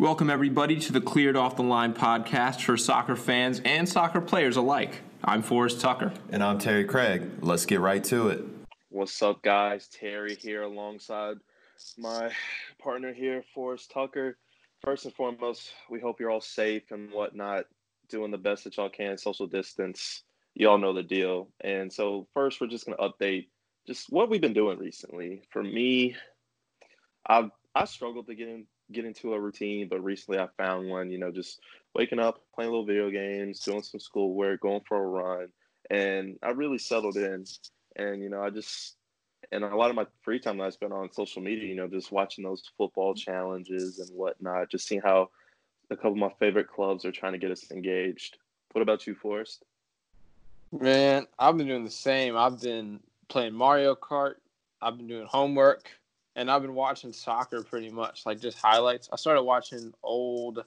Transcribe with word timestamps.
Welcome, 0.00 0.30
everybody, 0.30 0.80
to 0.80 0.94
the 0.94 1.00
Cleared 1.02 1.36
Off 1.36 1.56
the 1.56 1.62
Line 1.62 1.92
podcast 1.92 2.62
for 2.62 2.78
soccer 2.78 3.14
fans 3.14 3.60
and 3.66 3.86
soccer 3.86 4.22
players 4.22 4.56
alike. 4.56 5.02
I'm 5.22 5.42
Forrest 5.42 5.78
Tucker. 5.78 6.14
And 6.30 6.42
I'm 6.42 6.58
Terry 6.58 6.86
Craig. 6.86 7.30
Let's 7.42 7.66
get 7.66 7.80
right 7.80 8.02
to 8.04 8.28
it. 8.28 8.42
What's 8.88 9.20
up, 9.20 9.42
guys? 9.42 9.88
Terry 9.88 10.36
here 10.36 10.62
alongside 10.62 11.36
my 11.98 12.32
partner 12.82 13.12
here, 13.12 13.44
Forrest 13.54 13.90
Tucker. 13.90 14.38
First 14.82 15.04
and 15.04 15.12
foremost, 15.12 15.74
we 15.90 16.00
hope 16.00 16.18
you're 16.18 16.30
all 16.30 16.40
safe 16.40 16.92
and 16.92 17.12
whatnot, 17.12 17.66
doing 18.08 18.30
the 18.30 18.38
best 18.38 18.64
that 18.64 18.78
y'all 18.78 18.88
can, 18.88 19.18
social 19.18 19.46
distance. 19.46 20.22
You 20.54 20.70
all 20.70 20.78
know 20.78 20.94
the 20.94 21.02
deal. 21.02 21.50
And 21.60 21.92
so, 21.92 22.26
first, 22.32 22.58
we're 22.58 22.68
just 22.68 22.86
going 22.86 22.96
to 22.96 23.06
update 23.06 23.48
just 23.86 24.06
what 24.08 24.30
we've 24.30 24.40
been 24.40 24.54
doing 24.54 24.78
recently. 24.78 25.42
For 25.50 25.62
me, 25.62 26.16
I've 27.26 27.50
I 27.74 27.84
struggled 27.84 28.28
to 28.28 28.34
get 28.34 28.48
in 28.48 28.64
get 28.92 29.04
into 29.04 29.34
a 29.34 29.40
routine, 29.40 29.88
but 29.88 30.02
recently 30.02 30.38
I 30.38 30.48
found 30.56 30.88
one, 30.88 31.10
you 31.10 31.18
know, 31.18 31.30
just 31.30 31.60
waking 31.94 32.18
up, 32.18 32.40
playing 32.54 32.70
little 32.70 32.86
video 32.86 33.10
games, 33.10 33.60
doing 33.60 33.82
some 33.82 34.00
schoolwork, 34.00 34.60
going 34.60 34.82
for 34.86 35.02
a 35.02 35.06
run. 35.06 35.48
And 35.90 36.38
I 36.42 36.50
really 36.50 36.78
settled 36.78 37.16
in. 37.16 37.44
And, 37.96 38.22
you 38.22 38.28
know, 38.28 38.42
I 38.42 38.50
just, 38.50 38.96
and 39.52 39.64
a 39.64 39.76
lot 39.76 39.90
of 39.90 39.96
my 39.96 40.06
free 40.22 40.38
time 40.38 40.58
that 40.58 40.64
I 40.64 40.70
spent 40.70 40.92
on 40.92 41.12
social 41.12 41.42
media, 41.42 41.66
you 41.66 41.74
know, 41.74 41.88
just 41.88 42.12
watching 42.12 42.44
those 42.44 42.62
football 42.78 43.14
challenges 43.14 43.98
and 43.98 44.10
whatnot, 44.16 44.70
just 44.70 44.86
seeing 44.86 45.00
how 45.00 45.30
a 45.90 45.96
couple 45.96 46.12
of 46.12 46.18
my 46.18 46.30
favorite 46.38 46.68
clubs 46.68 47.04
are 47.04 47.12
trying 47.12 47.32
to 47.32 47.38
get 47.38 47.50
us 47.50 47.70
engaged. 47.70 48.38
What 48.72 48.82
about 48.82 49.06
you, 49.06 49.14
Forrest? 49.14 49.64
Man, 50.72 51.26
I've 51.38 51.56
been 51.56 51.66
doing 51.66 51.84
the 51.84 51.90
same. 51.90 52.36
I've 52.36 52.60
been 52.60 53.00
playing 53.28 53.54
Mario 53.54 53.96
Kart. 53.96 54.34
I've 54.80 54.96
been 54.96 55.08
doing 55.08 55.26
homework 55.26 55.90
and 56.40 56.50
I've 56.50 56.62
been 56.62 56.74
watching 56.74 57.12
soccer 57.12 57.62
pretty 57.62 57.90
much, 57.90 58.24
like 58.24 58.40
just 58.40 58.56
highlights. 58.56 59.10
I 59.12 59.16
started 59.16 59.42
watching 59.42 59.92
old 60.02 60.64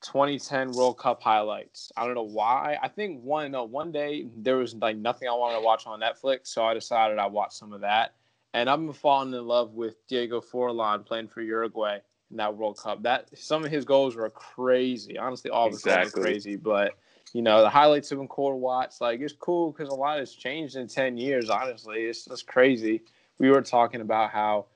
2010 0.00 0.72
World 0.72 0.98
Cup 0.98 1.22
highlights. 1.22 1.92
I 1.98 2.06
don't 2.06 2.14
know 2.14 2.22
why. 2.22 2.78
I 2.82 2.88
think 2.88 3.22
one 3.22 3.52
no 3.52 3.64
one 3.64 3.92
day 3.92 4.26
there 4.38 4.56
was 4.56 4.74
like 4.74 4.96
nothing 4.96 5.28
I 5.28 5.32
wanted 5.32 5.56
to 5.56 5.64
watch 5.64 5.86
on 5.86 6.00
Netflix, 6.00 6.46
so 6.46 6.64
I 6.64 6.72
decided 6.72 7.18
I 7.18 7.26
watched 7.26 7.52
some 7.52 7.74
of 7.74 7.82
that. 7.82 8.14
And 8.54 8.70
I've 8.70 8.78
been 8.78 8.94
falling 8.94 9.34
in 9.34 9.46
love 9.46 9.74
with 9.74 9.96
Diego 10.08 10.40
Forlan 10.40 11.04
playing 11.04 11.28
for 11.28 11.42
Uruguay 11.42 11.98
in 12.30 12.38
that 12.38 12.56
World 12.56 12.78
Cup. 12.78 13.02
That 13.02 13.28
some 13.36 13.66
of 13.66 13.70
his 13.70 13.84
goals 13.84 14.16
were 14.16 14.30
crazy. 14.30 15.18
Honestly, 15.18 15.50
all 15.50 15.66
of 15.66 15.72
his 15.72 15.80
exactly. 15.80 16.04
goals 16.04 16.14
were 16.14 16.22
crazy, 16.22 16.56
but 16.56 16.92
you 17.34 17.42
know 17.42 17.60
the 17.60 17.68
highlights 17.68 18.08
have 18.08 18.18
been 18.18 18.28
cool 18.28 18.52
to 18.52 18.56
watch. 18.56 18.94
Like 19.02 19.20
it's 19.20 19.34
cool 19.34 19.72
because 19.72 19.90
a 19.90 19.94
lot 19.94 20.18
has 20.20 20.32
changed 20.32 20.76
in 20.76 20.88
10 20.88 21.18
years. 21.18 21.50
Honestly, 21.50 22.04
it's 22.04 22.24
just 22.24 22.46
crazy. 22.46 23.02
We 23.38 23.50
were 23.50 23.60
talking 23.60 24.00
about 24.00 24.30
how 24.30 24.66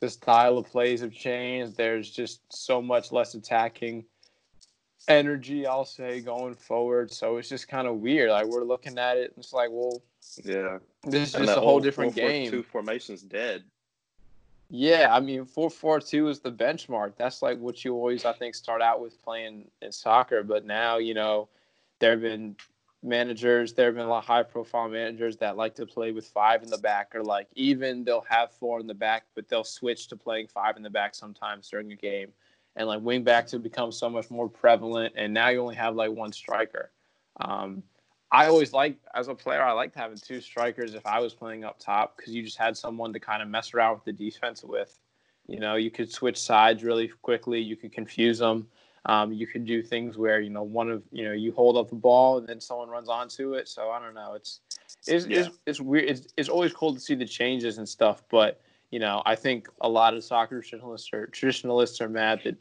the 0.00 0.08
style 0.08 0.58
of 0.58 0.66
plays 0.66 1.00
have 1.00 1.12
changed. 1.12 1.76
There's 1.76 2.10
just 2.10 2.40
so 2.50 2.80
much 2.80 3.12
less 3.12 3.34
attacking 3.34 4.04
energy, 5.08 5.66
I'll 5.66 5.84
say, 5.84 6.20
going 6.20 6.54
forward. 6.54 7.12
So 7.12 7.36
it's 7.38 7.48
just 7.48 7.68
kind 7.68 7.88
of 7.88 7.96
weird. 7.96 8.30
Like 8.30 8.46
we're 8.46 8.64
looking 8.64 8.98
at 8.98 9.16
it, 9.16 9.32
and 9.34 9.44
it's 9.44 9.52
like, 9.52 9.70
well, 9.72 10.02
yeah, 10.44 10.78
this 11.04 11.34
is 11.34 11.40
just 11.40 11.56
a 11.56 11.60
whole 11.60 11.80
different 11.80 12.14
game. 12.14 12.50
Two 12.50 12.62
formations 12.62 13.22
dead. 13.22 13.64
Yeah, 14.70 15.08
I 15.10 15.20
mean, 15.20 15.46
four 15.46 15.70
four 15.70 15.98
two 15.98 16.28
is 16.28 16.40
the 16.40 16.52
benchmark. 16.52 17.14
That's 17.16 17.40
like 17.40 17.58
what 17.58 17.84
you 17.84 17.94
always, 17.94 18.24
I 18.24 18.34
think, 18.34 18.54
start 18.54 18.82
out 18.82 19.00
with 19.00 19.22
playing 19.22 19.64
in 19.80 19.90
soccer. 19.90 20.42
But 20.42 20.66
now, 20.66 20.98
you 20.98 21.14
know, 21.14 21.48
there 22.00 22.10
have 22.12 22.20
been 22.20 22.54
managers. 23.02 23.72
There 23.72 23.86
have 23.86 23.94
been 23.94 24.06
a 24.06 24.08
lot 24.08 24.18
of 24.18 24.24
high 24.24 24.42
profile 24.42 24.88
managers 24.88 25.36
that 25.38 25.56
like 25.56 25.74
to 25.76 25.86
play 25.86 26.12
with 26.12 26.26
five 26.26 26.62
in 26.62 26.70
the 26.70 26.78
back, 26.78 27.14
or 27.14 27.22
like 27.22 27.48
even 27.54 28.04
they'll 28.04 28.26
have 28.28 28.52
four 28.52 28.80
in 28.80 28.86
the 28.86 28.94
back, 28.94 29.24
but 29.34 29.48
they'll 29.48 29.64
switch 29.64 30.08
to 30.08 30.16
playing 30.16 30.48
five 30.48 30.76
in 30.76 30.82
the 30.82 30.90
back 30.90 31.14
sometimes 31.14 31.68
during 31.68 31.92
a 31.92 31.96
game. 31.96 32.32
And 32.76 32.86
like 32.86 33.00
wing 33.02 33.24
backs 33.24 33.52
have 33.52 33.62
become 33.62 33.92
so 33.92 34.08
much 34.08 34.30
more 34.30 34.48
prevalent, 34.48 35.14
and 35.16 35.32
now 35.32 35.48
you 35.48 35.60
only 35.60 35.76
have 35.76 35.94
like 35.94 36.10
one 36.10 36.32
striker. 36.32 36.90
Um, 37.40 37.82
I 38.30 38.46
always 38.46 38.72
like 38.72 38.98
as 39.14 39.28
a 39.28 39.34
player, 39.34 39.62
I 39.62 39.72
liked 39.72 39.94
having 39.94 40.18
two 40.18 40.40
strikers 40.40 40.94
if 40.94 41.06
I 41.06 41.18
was 41.20 41.34
playing 41.34 41.64
up 41.64 41.78
top 41.78 42.16
because 42.16 42.34
you 42.34 42.42
just 42.42 42.58
had 42.58 42.76
someone 42.76 43.12
to 43.12 43.20
kind 43.20 43.42
of 43.42 43.48
mess 43.48 43.74
around 43.74 43.94
with 43.94 44.04
the 44.04 44.12
defense 44.12 44.62
with. 44.62 44.98
You 45.46 45.60
know, 45.60 45.76
you 45.76 45.90
could 45.90 46.12
switch 46.12 46.38
sides 46.38 46.84
really 46.84 47.08
quickly. 47.22 47.58
You 47.60 47.74
could 47.74 47.92
confuse 47.92 48.38
them. 48.38 48.68
Um, 49.08 49.32
you 49.32 49.46
could 49.46 49.64
do 49.64 49.82
things 49.82 50.18
where 50.18 50.38
you 50.38 50.50
know 50.50 50.62
one 50.62 50.90
of 50.90 51.02
you 51.10 51.24
know 51.24 51.32
you 51.32 51.50
hold 51.52 51.78
up 51.78 51.88
the 51.88 51.96
ball 51.96 52.36
and 52.38 52.46
then 52.46 52.60
someone 52.60 52.90
runs 52.90 53.08
onto 53.08 53.54
it. 53.54 53.66
So 53.66 53.90
I 53.90 53.98
don't 53.98 54.14
know. 54.14 54.34
It's 54.34 54.60
it's 55.06 55.26
yeah. 55.26 55.40
it's, 55.40 55.58
it's 55.66 55.80
weird. 55.80 56.10
It's, 56.10 56.28
it's 56.36 56.48
always 56.50 56.74
cool 56.74 56.94
to 56.94 57.00
see 57.00 57.14
the 57.14 57.24
changes 57.24 57.78
and 57.78 57.88
stuff, 57.88 58.22
but 58.30 58.60
you 58.90 58.98
know 58.98 59.22
I 59.24 59.34
think 59.34 59.68
a 59.80 59.88
lot 59.88 60.12
of 60.12 60.22
soccer 60.22 60.60
traditionalists 60.60 61.10
are 61.14 61.26
traditionalists 61.28 62.02
are 62.02 62.08
mad 62.10 62.42
that 62.44 62.56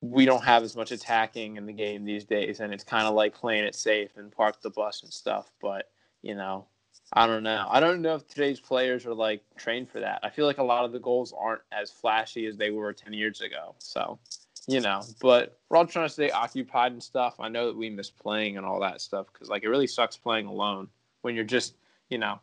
we 0.00 0.24
don't 0.24 0.44
have 0.44 0.62
as 0.62 0.76
much 0.76 0.92
attacking 0.92 1.56
in 1.56 1.66
the 1.66 1.72
game 1.72 2.04
these 2.04 2.24
days, 2.24 2.60
and 2.60 2.72
it's 2.72 2.84
kind 2.84 3.08
of 3.08 3.14
like 3.14 3.34
playing 3.34 3.64
it 3.64 3.74
safe 3.74 4.16
and 4.16 4.30
park 4.30 4.62
the 4.62 4.70
bus 4.70 5.02
and 5.02 5.12
stuff. 5.12 5.50
But 5.60 5.90
you 6.22 6.36
know, 6.36 6.66
I 7.12 7.26
don't 7.26 7.42
know. 7.42 7.66
I 7.68 7.80
don't 7.80 8.02
know 8.02 8.14
if 8.14 8.28
today's 8.28 8.60
players 8.60 9.04
are 9.04 9.14
like 9.14 9.42
trained 9.56 9.90
for 9.90 9.98
that. 9.98 10.20
I 10.22 10.30
feel 10.30 10.46
like 10.46 10.58
a 10.58 10.62
lot 10.62 10.84
of 10.84 10.92
the 10.92 11.00
goals 11.00 11.34
aren't 11.36 11.62
as 11.72 11.90
flashy 11.90 12.46
as 12.46 12.56
they 12.56 12.70
were 12.70 12.92
ten 12.92 13.12
years 13.12 13.40
ago. 13.40 13.74
So 13.78 14.20
you 14.66 14.80
know, 14.80 15.02
but 15.20 15.58
we're 15.68 15.76
all 15.76 15.86
trying 15.86 16.06
to 16.06 16.12
stay 16.12 16.30
occupied 16.30 16.92
and 16.92 17.02
stuff. 17.02 17.36
I 17.38 17.48
know 17.48 17.66
that 17.66 17.76
we 17.76 17.88
miss 17.88 18.10
playing 18.10 18.56
and 18.56 18.66
all 18.66 18.80
that 18.80 19.00
stuff 19.00 19.26
because 19.32 19.48
like 19.48 19.62
it 19.62 19.68
really 19.68 19.86
sucks 19.86 20.16
playing 20.16 20.46
alone 20.46 20.88
when 21.22 21.34
you're 21.34 21.44
just, 21.44 21.76
you 22.08 22.18
know, 22.18 22.40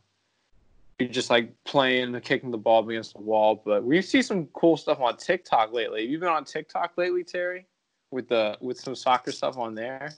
you're 1.00 1.10
just 1.10 1.30
like 1.30 1.52
playing 1.66 2.16
and 2.16 2.24
kicking 2.24 2.52
the 2.52 2.58
ball 2.58 2.88
against 2.88 3.16
the 3.16 3.22
wall. 3.22 3.62
But 3.66 3.84
we 3.84 4.02
see 4.02 4.22
some 4.22 4.46
cool 4.54 4.78
stuff 4.78 5.00
on 5.02 5.18
TikTok 5.18 5.74
lately. 5.74 6.02
Have 6.02 6.12
you 6.12 6.20
been 6.20 6.30
on 6.30 6.46
TikTok 6.46 6.94
lately, 6.98 7.24
Terry? 7.24 7.66
With 8.12 8.30
the 8.30 8.58
with 8.62 8.80
some 8.80 8.96
soccer 8.96 9.32
stuff 9.32 9.58
on 9.58 9.76
there? 9.76 10.14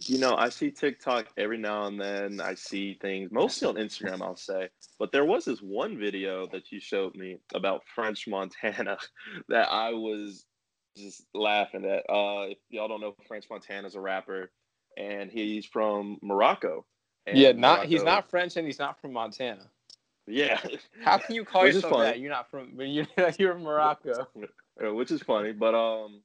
You 0.00 0.18
know, 0.18 0.36
I 0.36 0.50
see 0.50 0.70
TikTok 0.70 1.28
every 1.38 1.56
now 1.56 1.86
and 1.86 1.98
then. 1.98 2.40
I 2.40 2.54
see 2.54 2.98
things 3.00 3.30
mostly 3.32 3.68
on 3.68 3.76
Instagram, 3.76 4.20
I'll 4.20 4.36
say. 4.36 4.68
But 4.98 5.10
there 5.10 5.24
was 5.24 5.46
this 5.46 5.62
one 5.62 5.96
video 5.96 6.46
that 6.48 6.70
you 6.70 6.80
showed 6.80 7.14
me 7.14 7.38
about 7.54 7.82
French 7.94 8.28
Montana 8.28 8.98
that 9.48 9.70
I 9.70 9.90
was 9.90 10.44
just 10.96 11.24
laughing 11.34 11.84
at. 11.84 12.04
Uh, 12.08 12.48
if 12.50 12.58
y'all 12.70 12.88
don't 12.88 13.00
know, 13.00 13.14
French 13.26 13.46
Montana's 13.50 13.94
a 13.94 14.00
rapper, 14.00 14.50
and 14.96 15.30
he's 15.30 15.66
from 15.66 16.18
Morocco. 16.22 16.84
yeah, 17.32 17.52
not 17.52 17.78
Morocco, 17.78 17.88
he's 17.88 18.02
not 18.02 18.30
French, 18.30 18.56
and 18.56 18.66
he's 18.66 18.78
not 18.78 19.00
from 19.00 19.12
Montana. 19.12 19.70
Yeah. 20.26 20.60
How 21.04 21.18
can 21.18 21.34
you 21.34 21.44
call 21.44 21.66
yourself 21.66 22.02
that? 22.02 22.18
You're 22.18 22.30
not 22.30 22.50
from, 22.50 22.72
you're 22.80 23.06
you're 23.38 23.54
from 23.54 23.62
Morocco. 23.62 24.28
Which 24.80 25.10
is 25.10 25.22
funny, 25.22 25.52
but 25.52 25.74
um, 25.74 26.20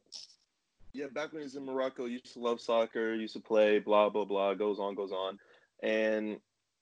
yeah. 0.92 1.06
Back 1.08 1.32
when 1.32 1.42
he 1.42 1.46
was 1.46 1.56
in 1.56 1.66
Morocco, 1.66 2.06
used 2.06 2.34
to 2.34 2.40
love 2.40 2.60
soccer, 2.60 3.14
used 3.14 3.34
to 3.34 3.40
play, 3.40 3.80
blah 3.80 4.10
blah 4.10 4.26
blah. 4.26 4.54
Goes 4.56 4.80
on, 4.80 4.96
goes 4.96 5.14
on, 5.14 5.40
and 5.82 6.38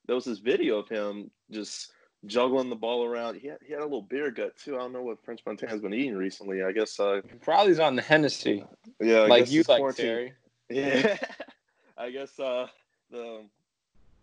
there 0.08 0.16
was 0.16 0.26
this 0.26 0.40
video 0.40 0.80
of 0.80 0.90
him 0.90 1.30
just 1.52 1.92
juggling 2.26 2.70
the 2.70 2.76
ball 2.76 3.06
around. 3.06 3.36
He 3.36 3.48
had, 3.48 3.60
he 3.66 3.74
had 3.74 3.82
a 3.82 3.86
little 3.86 4.02
beer 4.02 4.32
gut 4.32 4.56
too. 4.58 4.76
I 4.76 4.80
don't 4.80 4.94
know 4.94 5.02
what 5.02 5.24
French 5.24 5.42
Montana's 5.46 5.82
been 5.82 5.94
eating 5.94 6.16
recently. 6.16 6.64
I 6.64 6.72
guess 6.72 7.00
uh, 7.00 7.22
probably's 7.42 7.80
on 7.80 7.96
the 7.96 8.02
Hennessy. 8.02 8.64
Yeah, 9.00 9.20
I 9.20 9.28
like 9.28 9.52
you 9.52 9.64
like 9.68 9.96
Terry. 9.96 10.34
Yeah, 10.70 11.18
I 11.98 12.12
guess 12.12 12.40
uh, 12.40 12.68
the 13.12 13.44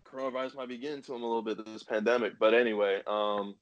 coronavirus 0.05 0.55
might 0.55 0.69
be 0.69 0.77
getting 0.77 1.01
to 1.03 1.15
him 1.15 1.23
a 1.23 1.27
little 1.27 1.41
bit 1.41 1.63
this 1.65 1.83
pandemic. 1.83 2.39
But 2.39 2.53
anyway, 2.53 3.01
um, 3.07 3.55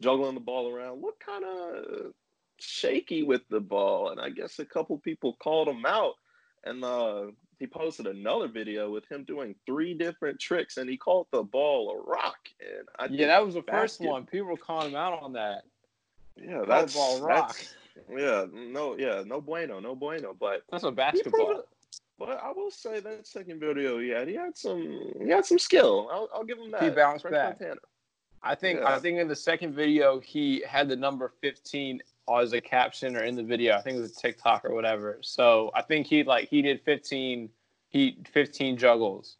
juggling 0.00 0.34
the 0.34 0.40
ball 0.40 0.72
around, 0.72 1.02
looked 1.02 1.24
kind 1.24 1.44
of 1.44 2.12
shaky 2.58 3.22
with 3.22 3.42
the 3.48 3.60
ball, 3.60 4.10
and 4.10 4.20
I 4.20 4.30
guess 4.30 4.58
a 4.58 4.64
couple 4.64 4.98
people 4.98 5.36
called 5.40 5.68
him 5.68 5.84
out. 5.86 6.14
And 6.64 6.82
uh, 6.82 7.26
he 7.58 7.66
posted 7.66 8.06
another 8.06 8.48
video 8.48 8.90
with 8.90 9.10
him 9.10 9.24
doing 9.24 9.54
three 9.66 9.94
different 9.94 10.40
tricks, 10.40 10.76
and 10.76 10.88
he 10.88 10.96
called 10.96 11.26
the 11.30 11.42
ball 11.42 11.90
a 11.90 12.10
rock. 12.10 12.48
And 12.60 12.88
I 12.98 13.06
yeah, 13.12 13.28
that 13.28 13.44
was 13.44 13.54
the 13.54 13.62
first 13.62 14.00
one. 14.00 14.26
People 14.26 14.48
were 14.48 14.56
calling 14.56 14.90
him 14.90 14.96
out 14.96 15.22
on 15.22 15.32
that. 15.34 15.62
Yeah, 16.36 16.64
that's 16.66 16.94
ball 16.94 17.20
rock. 17.20 17.56
That's, 17.56 17.74
yeah, 18.10 18.46
no, 18.52 18.96
yeah, 18.98 19.22
no 19.24 19.40
bueno, 19.40 19.80
no 19.80 19.94
bueno. 19.94 20.34
But 20.38 20.62
that's 20.70 20.84
a 20.84 20.90
basketball. 20.90 21.64
but 22.18 22.42
I 22.42 22.50
will 22.52 22.70
say 22.70 23.00
that 23.00 23.26
second 23.26 23.60
video 23.60 23.98
he 23.98 24.08
had, 24.08 24.28
he 24.28 24.34
had 24.34 24.56
some, 24.56 25.12
he 25.20 25.28
had 25.28 25.44
some 25.44 25.58
skill. 25.58 26.08
I'll, 26.12 26.28
I'll 26.34 26.44
give 26.44 26.58
him 26.58 26.70
that. 26.72 26.82
He 26.82 26.90
bounced 26.90 27.24
back. 27.24 27.60
Montana. 27.60 27.80
I 28.42 28.54
think, 28.54 28.80
yeah. 28.80 28.94
I 28.94 28.98
think 28.98 29.18
in 29.18 29.28
the 29.28 29.36
second 29.36 29.74
video 29.74 30.20
he 30.20 30.62
had 30.68 30.88
the 30.88 30.96
number 30.96 31.32
fifteen 31.40 32.00
as 32.28 32.52
a 32.52 32.60
caption 32.60 33.16
or 33.16 33.24
in 33.24 33.36
the 33.36 33.42
video. 33.42 33.74
I 33.76 33.82
think 33.82 33.96
it 33.96 34.00
was 34.00 34.12
a 34.12 34.20
TikTok 34.20 34.64
or 34.64 34.74
whatever. 34.74 35.18
So 35.20 35.70
I 35.74 35.82
think 35.82 36.06
he 36.06 36.22
like 36.22 36.48
he 36.48 36.62
did 36.62 36.80
15 36.82 37.48
he 37.88 38.18
15 38.32 38.76
juggles 38.76 39.36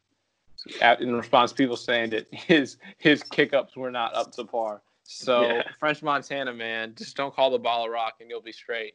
in 1.01 1.15
response 1.15 1.51
to 1.51 1.57
people 1.57 1.77
saying 1.77 2.11
that 2.11 2.27
his 2.33 2.77
his 2.99 3.23
kickups 3.23 3.77
were 3.77 3.91
not 3.91 4.15
up 4.15 4.33
to 4.33 4.45
par. 4.45 4.83
So 5.05 5.43
yeah. 5.43 5.63
French 5.79 6.03
Montana, 6.03 6.53
man, 6.53 6.95
just 6.97 7.17
don't 7.17 7.35
call 7.35 7.51
the 7.51 7.59
ball 7.59 7.85
a 7.87 7.91
rock 7.91 8.15
and 8.21 8.31
you'll 8.31 8.43
be 8.43 8.53
straight. 8.53 8.95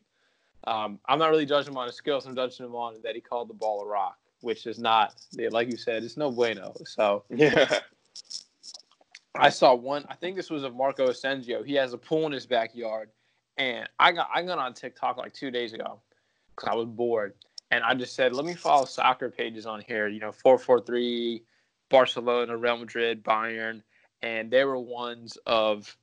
Um, 0.65 0.99
I'm 1.05 1.19
not 1.19 1.29
really 1.29 1.45
judging 1.45 1.73
him 1.73 1.77
on 1.77 1.87
his 1.87 1.95
skills. 1.95 2.25
I'm 2.25 2.35
judging 2.35 2.65
him 2.65 2.75
on 2.75 2.95
that 3.03 3.15
he 3.15 3.21
called 3.21 3.49
the 3.49 3.53
ball 3.53 3.81
a 3.81 3.85
rock, 3.85 4.17
which 4.41 4.67
is 4.67 4.77
not, 4.77 5.13
like 5.51 5.71
you 5.71 5.77
said, 5.77 6.03
it's 6.03 6.17
no 6.17 6.31
bueno. 6.31 6.73
So 6.85 7.23
yeah. 7.29 7.79
I 9.35 9.49
saw 9.49 9.73
one. 9.73 10.05
I 10.09 10.15
think 10.15 10.35
this 10.35 10.49
was 10.49 10.63
of 10.63 10.75
Marco 10.75 11.07
Asensio. 11.07 11.63
He 11.63 11.73
has 11.75 11.93
a 11.93 11.97
pool 11.97 12.25
in 12.25 12.31
his 12.31 12.45
backyard, 12.45 13.09
and 13.59 13.87
I 13.99 14.13
got 14.13 14.29
I 14.33 14.41
got 14.41 14.57
on 14.57 14.73
TikTok 14.73 15.17
like 15.17 15.33
two 15.33 15.51
days 15.51 15.73
ago. 15.73 15.99
because 16.55 16.69
I 16.71 16.75
was 16.75 16.87
bored, 16.87 17.33
and 17.69 17.83
I 17.83 17.93
just 17.93 18.15
said, 18.15 18.33
let 18.33 18.45
me 18.45 18.55
follow 18.55 18.85
soccer 18.85 19.29
pages 19.29 19.65
on 19.65 19.81
here. 19.81 20.07
You 20.07 20.19
know, 20.19 20.31
four 20.31 20.57
four 20.57 20.79
three, 20.79 21.43
Barcelona, 21.89 22.57
Real 22.57 22.77
Madrid, 22.77 23.23
Bayern, 23.23 23.83
and 24.23 24.49
they 24.49 24.63
were 24.63 24.79
ones 24.79 25.37
of 25.45 25.95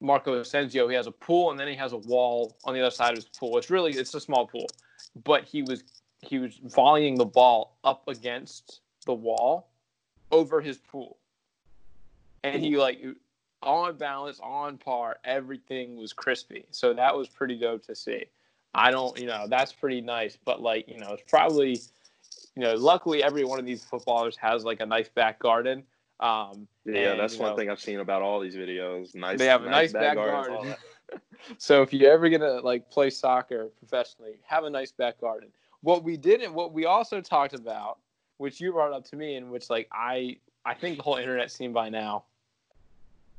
Marco 0.00 0.40
Asensio. 0.40 0.88
He 0.88 0.94
has 0.94 1.08
a 1.08 1.12
pool, 1.12 1.50
and 1.50 1.58
then 1.58 1.68
he 1.68 1.74
has 1.74 1.92
a 1.92 1.98
wall 1.98 2.56
on 2.64 2.72
the 2.72 2.80
other 2.80 2.90
side 2.90 3.10
of 3.10 3.16
his 3.16 3.26
pool. 3.26 3.58
It's 3.58 3.68
really 3.68 3.92
it's 3.92 4.14
a 4.14 4.20
small 4.20 4.46
pool, 4.46 4.68
but 5.24 5.44
he 5.44 5.62
was 5.62 5.82
he 6.20 6.38
was 6.38 6.60
volleying 6.64 7.16
the 7.16 7.26
ball 7.26 7.76
up 7.82 8.06
against 8.08 8.80
the 9.06 9.14
wall 9.14 9.68
over 10.30 10.60
his 10.60 10.78
pool, 10.78 11.18
and 12.44 12.62
he 12.62 12.76
like 12.76 13.00
on 13.62 13.96
balance, 13.96 14.40
on 14.42 14.78
par, 14.78 15.18
everything 15.24 15.96
was 15.96 16.12
crispy. 16.12 16.66
So 16.70 16.94
that 16.94 17.16
was 17.16 17.28
pretty 17.28 17.56
dope 17.56 17.84
to 17.86 17.94
see. 17.94 18.24
I 18.74 18.90
don't, 18.90 19.18
you 19.18 19.26
know, 19.26 19.46
that's 19.48 19.72
pretty 19.72 20.00
nice. 20.00 20.38
But 20.44 20.62
like, 20.62 20.88
you 20.88 20.98
know, 20.98 21.12
it's 21.12 21.24
probably, 21.26 21.80
you 22.54 22.62
know, 22.62 22.74
luckily 22.74 23.22
every 23.22 23.44
one 23.44 23.58
of 23.58 23.66
these 23.66 23.84
footballers 23.84 24.36
has 24.36 24.64
like 24.64 24.80
a 24.80 24.86
nice 24.86 25.08
back 25.08 25.38
garden. 25.38 25.84
Um, 26.20 26.66
yeah, 26.84 27.12
and, 27.12 27.20
that's 27.20 27.36
one 27.36 27.50
know, 27.50 27.56
thing 27.56 27.70
I've 27.70 27.80
seen 27.80 28.00
about 28.00 28.22
all 28.22 28.40
these 28.40 28.56
videos. 28.56 29.14
Nice. 29.14 29.38
They 29.38 29.46
have 29.46 29.64
a 29.64 29.70
nice 29.70 29.92
back 29.92 30.16
gardens, 30.16 30.56
all 30.56 30.64
garden. 30.64 30.76
so 31.58 31.82
if 31.82 31.92
you're 31.92 32.12
ever 32.12 32.28
gonna 32.28 32.60
like 32.60 32.90
play 32.90 33.10
soccer 33.10 33.70
professionally, 33.78 34.40
have 34.44 34.64
a 34.64 34.70
nice 34.70 34.90
back 34.90 35.20
garden. 35.20 35.50
What 35.82 36.02
we 36.02 36.16
didn't, 36.16 36.54
what 36.54 36.72
we 36.72 36.86
also 36.86 37.20
talked 37.20 37.54
about, 37.54 37.98
which 38.38 38.60
you 38.60 38.72
brought 38.72 38.92
up 38.92 39.04
to 39.06 39.16
me, 39.16 39.36
and 39.36 39.50
which 39.50 39.70
like 39.70 39.88
I, 39.92 40.38
I 40.64 40.74
think 40.74 40.96
the 40.96 41.04
whole 41.04 41.16
internet 41.16 41.52
seen 41.52 41.72
by 41.72 41.88
now, 41.88 42.24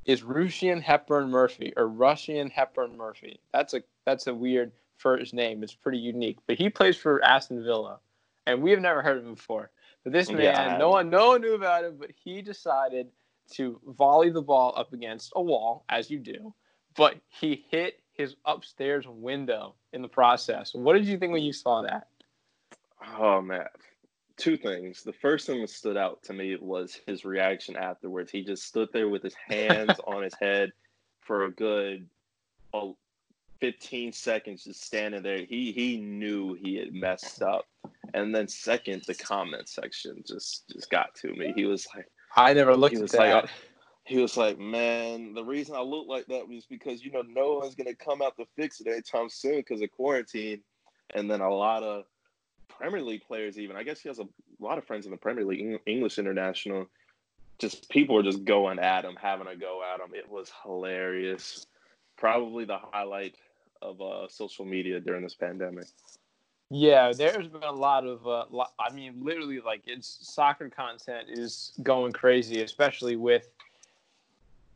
is 0.05 0.23
Rushian 0.23 0.81
Hepburn 0.81 1.29
Murphy 1.29 1.73
or 1.77 1.87
Rushian 1.87 2.49
Hepburn 2.49 2.97
Murphy. 2.97 3.39
That's 3.53 3.73
a 3.73 3.83
that's 4.05 4.27
a 4.27 4.33
weird 4.33 4.71
first 4.97 5.33
name. 5.33 5.63
It's 5.63 5.75
pretty 5.75 5.97
unique, 5.97 6.37
but 6.47 6.57
he 6.57 6.69
plays 6.69 6.97
for 6.97 7.23
Aston 7.23 7.63
Villa, 7.63 7.99
and 8.45 8.61
we 8.61 8.71
have 8.71 8.81
never 8.81 9.01
heard 9.01 9.17
of 9.17 9.25
him 9.25 9.35
before. 9.35 9.71
But 10.03 10.13
this 10.13 10.31
man, 10.31 10.55
I 10.55 10.77
no 10.77 10.89
one, 10.89 11.09
no 11.09 11.29
one 11.29 11.41
knew 11.41 11.53
about 11.53 11.83
him, 11.83 11.97
but 11.99 12.11
he 12.23 12.41
decided 12.41 13.07
to 13.51 13.79
volley 13.87 14.29
the 14.29 14.41
ball 14.41 14.73
up 14.75 14.93
against 14.93 15.31
a 15.35 15.41
wall, 15.41 15.83
as 15.89 16.09
you 16.09 16.19
do. 16.19 16.53
But 16.95 17.15
he 17.27 17.65
hit 17.69 18.01
his 18.11 18.35
upstairs 18.45 19.05
window 19.07 19.75
in 19.93 20.01
the 20.01 20.07
process. 20.07 20.73
What 20.73 20.93
did 20.93 21.05
you 21.05 21.17
think 21.17 21.31
when 21.31 21.43
you 21.43 21.53
saw 21.53 21.81
that? 21.83 22.07
Oh 23.17 23.41
man, 23.41 23.67
two 24.39 24.57
things. 24.57 25.03
The 25.03 25.13
first 25.13 25.45
thing 25.45 25.61
that 25.61 25.69
stood 25.69 25.97
out 25.97 26.23
to 26.23 26.33
me 26.33 26.55
was 26.59 26.99
his 27.05 27.25
reaction 27.25 27.75
afterwards. 27.75 28.31
He 28.31 28.43
just 28.43 28.63
stood 28.63 28.89
there 28.93 29.09
with 29.09 29.21
his 29.23 29.35
hands 29.35 29.99
on 30.07 30.23
his 30.23 30.33
head 30.41 30.71
for 31.21 31.45
a 31.45 31.51
good 31.51 32.07
oh, 32.73 32.95
15 33.59 34.13
seconds, 34.13 34.63
just 34.63 34.83
standing 34.83 35.21
there. 35.21 35.45
He 35.45 35.71
he 35.71 35.97
knew 35.97 36.53
he 36.55 36.75
had 36.75 36.93
messed 36.93 37.41
up. 37.41 37.67
And 38.13 38.33
then 38.33 38.47
second, 38.47 39.03
the 39.05 39.13
comment 39.15 39.69
section 39.69 40.23
just 40.25 40.67
just 40.69 40.89
got 40.89 41.13
to 41.15 41.33
me. 41.33 41.53
He 41.55 41.65
was 41.65 41.87
like. 41.95 42.07
I 42.35 42.53
never 42.53 42.75
looked 42.75 42.93
He 42.93 42.97
at 42.97 43.01
was 43.03 43.11
that. 43.11 43.43
like, 43.43 43.49
he 44.05 44.17
was 44.17 44.37
like, 44.37 44.57
man, 44.57 45.33
the 45.33 45.43
reason 45.43 45.75
I 45.75 45.81
look 45.81 46.07
like 46.07 46.25
that 46.27 46.47
was 46.47 46.65
because 46.65 47.03
you 47.03 47.11
know 47.11 47.21
no 47.21 47.55
one's 47.55 47.75
gonna 47.75 47.95
come 47.95 48.21
out 48.21 48.37
to 48.37 48.45
fix 48.55 48.79
it 48.81 48.87
anytime 48.87 49.29
soon 49.29 49.57
because 49.57 49.81
of 49.81 49.91
quarantine, 49.91 50.61
and 51.13 51.29
then 51.29 51.41
a 51.41 51.49
lot 51.53 51.83
of 51.83 52.05
Premier 52.69 53.01
League 53.01 53.23
players, 53.25 53.59
even 53.59 53.75
I 53.75 53.83
guess 53.83 53.99
he 53.99 54.09
has 54.09 54.19
a 54.19 54.27
lot 54.59 54.77
of 54.77 54.85
friends 54.85 55.05
in 55.05 55.11
the 55.11 55.17
Premier 55.17 55.45
League, 55.45 55.79
English 55.85 56.17
international. 56.17 56.87
Just 57.57 57.89
people 57.89 58.15
were 58.15 58.23
just 58.23 58.45
going 58.45 58.79
at 58.79 59.03
him, 59.03 59.17
having 59.21 59.47
a 59.47 59.55
go 59.55 59.81
at 59.83 59.99
him. 59.99 60.15
It 60.15 60.29
was 60.29 60.51
hilarious. 60.63 61.67
Probably 62.17 62.65
the 62.65 62.77
highlight 62.77 63.35
of 63.81 64.01
uh, 64.01 64.27
social 64.29 64.65
media 64.65 64.99
during 64.99 65.23
this 65.23 65.35
pandemic. 65.35 65.87
Yeah, 66.69 67.11
there's 67.13 67.47
been 67.47 67.63
a 67.63 67.71
lot 67.71 68.05
of, 68.05 68.27
uh, 68.27 68.45
lo- 68.51 68.65
I 68.79 68.93
mean, 68.93 69.15
literally, 69.23 69.59
like 69.59 69.81
it's 69.87 70.19
soccer 70.21 70.69
content 70.69 71.27
is 71.29 71.73
going 71.81 72.11
crazy, 72.11 72.61
especially 72.61 73.15
with 73.15 73.49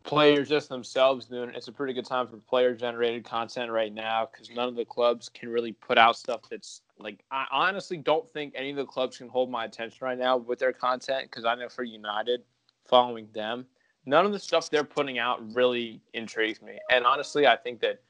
players 0.03 0.49
just 0.49 0.69
themselves 0.69 1.25
doing 1.25 1.49
it. 1.49 1.55
It's 1.55 1.69
a 1.69 1.71
pretty 1.71 1.93
good 1.93 2.05
time 2.05 2.27
for 2.27 2.37
player 2.37 2.75
generated 2.75 3.23
content 3.23 3.71
right 3.71 3.93
now 3.93 4.27
because 4.31 4.49
none 4.49 4.67
of 4.67 4.75
the 4.75 4.85
clubs 4.85 5.29
can 5.29 5.49
really 5.49 5.71
put 5.71 5.97
out 5.97 6.17
stuff 6.17 6.41
that's 6.49 6.81
like, 6.99 7.19
I 7.31 7.45
honestly 7.51 7.97
don't 7.97 8.29
think 8.29 8.53
any 8.55 8.71
of 8.71 8.75
the 8.75 8.85
clubs 8.85 9.17
can 9.17 9.29
hold 9.29 9.49
my 9.49 9.65
attention 9.65 9.99
right 10.01 10.17
now 10.17 10.37
with 10.37 10.59
their 10.59 10.73
content 10.73 11.29
because 11.29 11.45
I 11.45 11.55
know 11.55 11.69
for 11.69 11.83
United, 11.83 12.43
following 12.85 13.27
them, 13.33 13.65
none 14.05 14.25
of 14.25 14.33
the 14.33 14.39
stuff 14.39 14.69
they're 14.69 14.83
putting 14.83 15.19
out 15.19 15.53
really 15.53 16.01
intrigues 16.13 16.61
me. 16.61 16.79
And 16.91 17.05
honestly, 17.05 17.47
I 17.47 17.55
think 17.55 17.79
that 17.79 18.01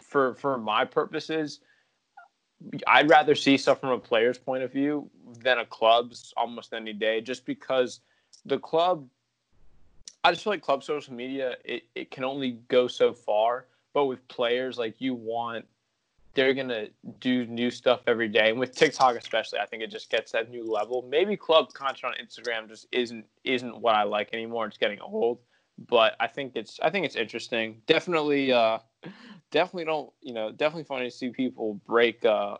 for 0.00 0.34
for 0.34 0.58
my 0.58 0.84
purposes, 0.84 1.60
I'd 2.86 3.08
rather 3.08 3.34
see 3.34 3.56
stuff 3.56 3.80
from 3.80 3.90
a 3.90 3.98
player's 3.98 4.38
point 4.38 4.62
of 4.62 4.72
view 4.72 5.10
than 5.42 5.58
a 5.58 5.66
club's 5.66 6.32
almost 6.36 6.72
any 6.72 6.92
day, 6.92 7.20
just 7.20 7.44
because 7.44 8.00
the 8.44 8.58
club. 8.58 9.06
I 10.24 10.32
just 10.32 10.44
feel 10.44 10.52
like 10.52 10.62
club 10.62 10.84
social 10.84 11.14
media 11.14 11.56
it, 11.64 11.84
it 11.94 12.10
can 12.10 12.24
only 12.24 12.58
go 12.68 12.88
so 12.88 13.12
far, 13.12 13.66
but 13.94 14.06
with 14.06 14.26
players 14.28 14.78
like 14.78 15.00
you 15.00 15.14
want, 15.14 15.64
they're 16.34 16.54
gonna 16.54 16.88
do 17.18 17.46
new 17.46 17.70
stuff 17.70 18.00
every 18.06 18.28
day, 18.28 18.50
and 18.50 18.58
with 18.58 18.74
TikTok 18.74 19.16
especially, 19.16 19.58
I 19.58 19.66
think 19.66 19.82
it 19.82 19.90
just 19.90 20.10
gets 20.10 20.32
that 20.32 20.50
new 20.50 20.64
level. 20.70 21.06
Maybe 21.08 21.36
club 21.36 21.72
content 21.72 22.14
on 22.14 22.24
Instagram 22.24 22.68
just 22.68 22.86
isn't 22.92 23.24
isn't 23.44 23.80
what 23.80 23.94
I 23.94 24.04
like 24.04 24.30
anymore. 24.32 24.66
It's 24.66 24.78
getting 24.78 25.00
old, 25.00 25.38
but 25.88 26.14
I 26.20 26.26
think 26.28 26.52
it's 26.54 26.78
I 26.82 26.90
think 26.90 27.04
it's 27.06 27.16
interesting. 27.16 27.82
Definitely, 27.86 28.52
uh, 28.52 28.78
definitely 29.50 29.84
don't 29.84 30.10
you 30.20 30.32
know 30.32 30.52
definitely 30.52 30.84
funny 30.84 31.10
to 31.10 31.10
see 31.10 31.30
people 31.30 31.74
break 31.86 32.24
uh 32.24 32.56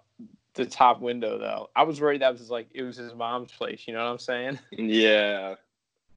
the 0.55 0.67
top 0.67 1.01
window 1.01 1.39
though 1.39 1.71
i 1.77 1.83
was 1.83 2.01
worried 2.01 2.21
that 2.21 2.33
was 2.33 2.51
like 2.51 2.67
it 2.75 2.83
was 2.83 2.97
his 2.97 3.15
mom's 3.15 3.53
place 3.53 3.85
you 3.87 3.95
know 3.95 4.05
what 4.05 4.11
i'm 4.11 4.19
saying 4.19 4.59
Yeah, 4.73 5.55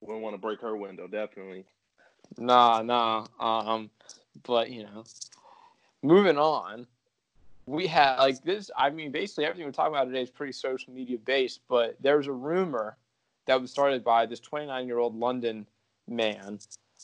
wouldn't 0.06 0.24
want 0.24 0.34
to 0.34 0.38
break 0.38 0.62
her 0.62 0.76
window, 0.76 1.08
definitely. 1.08 1.66
nah 2.38 2.82
nah 2.82 3.26
um 3.40 3.90
but 4.44 4.72
you 4.72 4.84
know 4.84 5.04
moving 6.02 6.38
on 6.38 6.88
we 7.66 7.86
had 7.86 8.18
like 8.18 8.42
this 8.44 8.72
i 8.78 8.90
mean 8.90 9.12
basically 9.12 9.46
everything 9.46 9.66
we're 9.66 9.72
talking 9.72 9.94
about 9.94 10.06
today 10.06 10.22
is 10.22 10.30
pretty 10.30 10.54
social 10.54 10.92
media 10.94 11.18
based 11.18 11.60
but 11.68 11.96
there 12.02 12.18
was 12.18 12.28
a 12.28 12.32
rumor 12.32 12.98
that 13.46 13.60
was 13.62 13.70
started 13.70 14.04
by 14.04 14.26
this 14.26 14.40
29 14.40 14.88
year 14.88 14.98
old 14.98 15.16
london 15.16 15.66
man. 16.08 16.60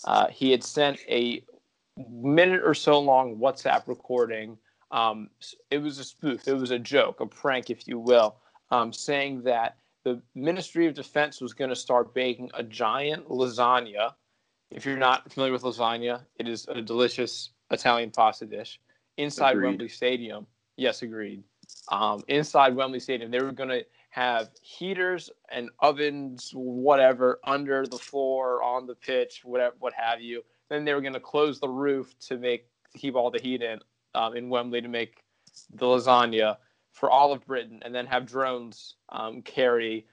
Uh, 0.06 0.28
he 0.28 0.52
had 0.52 0.63
sent 0.63 1.00
a 1.10 1.44
minute 2.10 2.62
or 2.63 2.74
so 2.74 3.00
long 3.00 3.38
whatsapp 3.38 3.88
recording. 3.88 4.57
Um, 4.92 5.30
it 5.69 5.80
was 5.80 6.00
a 6.00 6.04
spoof. 6.04 6.48
It 6.48 6.54
was 6.54 6.72
a 6.72 6.80
joke 6.80 7.19
a 7.19 7.25
prank 7.25 7.69
if 7.69 7.88
you 7.88 8.00
will 8.00 8.36
um, 8.71 8.94
saying 8.94 9.44
that 9.44 9.78
the 10.03 10.21
ministry 10.35 10.87
of 10.87 10.94
defense 10.94 11.41
was 11.41 11.53
going 11.53 11.69
to 11.69 11.75
start 11.75 12.13
baking 12.13 12.49
a 12.53 12.63
giant 12.63 13.27
lasagna. 13.27 14.13
If 14.71 14.85
you're 14.85 14.97
not 14.97 15.31
familiar 15.31 15.53
with 15.53 15.63
lasagna 15.63 16.21
it 16.37 16.47
is 16.47 16.68
a 16.68 16.81
delicious 16.81 17.51
italian 17.71 18.11
pasta 18.11 18.45
dish 18.45 18.79
inside 19.18 19.51
Agreed. 19.51 19.68
wembley 19.68 19.89
stadium. 19.89 20.47
Yes 20.77 21.01
agreed. 21.01 21.44
Um, 21.91 22.23
inside 22.27 22.75
wembley 22.75 22.99
stadium 22.99 23.31
they 23.31 23.41
were 23.41 23.51
going 23.51 23.69
to 23.69 23.85
have 24.11 24.49
heaters 24.61 25.29
and 25.51 25.69
ovens 25.79 26.51
whatever 26.53 27.39
under 27.44 27.85
the 27.85 27.97
floor 27.97 28.63
on 28.63 28.87
the 28.87 28.95
pitch 28.95 29.41
whatever 29.44 29.75
what 29.79 29.94
have 29.94 30.21
you. 30.21 30.44
Then 30.69 30.85
they 30.85 30.94
were 30.94 31.01
going 31.01 31.13
to 31.13 31.19
close 31.19 31.59
the 31.59 31.69
roof 31.69 32.13
to 32.27 32.37
make 32.37 32.68
to 32.91 32.97
keep 32.97 33.15
all 33.15 33.31
the 33.31 33.39
heat 33.39 33.61
in 33.61 33.79
um, 34.15 34.35
in 34.35 34.49
Wembley 34.49 34.81
to 34.81 34.87
make 34.87 35.23
the 35.73 35.85
lasagna 35.85 36.57
for 36.99 37.09
all 37.09 37.31
of 37.31 37.45
Britain, 37.45 37.79
and 37.83 37.95
then 37.95 38.06
have 38.06 38.25
drones 38.25 38.95
um, 39.09 39.41
carry 39.41 40.06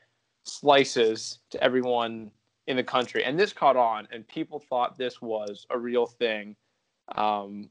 slices 0.44 1.40
to 1.50 1.62
everyone 1.62 2.30
in 2.68 2.76
the 2.76 2.82
country. 2.82 3.24
And 3.24 3.38
this 3.38 3.52
caught 3.52 3.76
on, 3.76 4.06
and 4.12 4.26
people 4.28 4.60
thought 4.60 4.96
this 4.96 5.20
was 5.20 5.66
a 5.70 5.78
real 5.78 6.06
thing. 6.06 6.54
Um, 7.16 7.68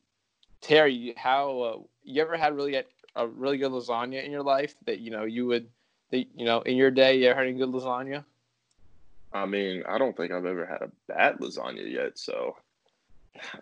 Terry, 0.60 1.14
how 1.16 1.62
uh, 1.62 1.78
you 2.04 2.22
ever 2.22 2.36
had 2.36 2.56
really 2.56 2.76
a, 2.76 2.84
a 3.16 3.26
really 3.28 3.58
good 3.58 3.72
lasagna 3.72 4.24
in 4.24 4.32
your 4.32 4.44
life 4.44 4.76
that 4.86 5.00
you 5.00 5.12
know 5.12 5.24
you 5.24 5.46
would, 5.46 5.68
that, 6.12 6.26
you 6.36 6.46
know, 6.46 6.62
in 6.62 6.76
your 6.76 6.92
day 6.92 7.18
you 7.18 7.28
ever 7.28 7.40
had 7.40 7.48
any 7.48 7.58
good 7.58 7.70
lasagna? 7.70 8.24
I 9.32 9.46
mean, 9.46 9.84
I 9.88 9.98
don't 9.98 10.16
think 10.16 10.32
I've 10.32 10.46
ever 10.46 10.66
had 10.66 10.82
a 10.82 10.92
bad 11.08 11.38
lasagna 11.40 11.90
yet, 11.90 12.18
so 12.18 12.58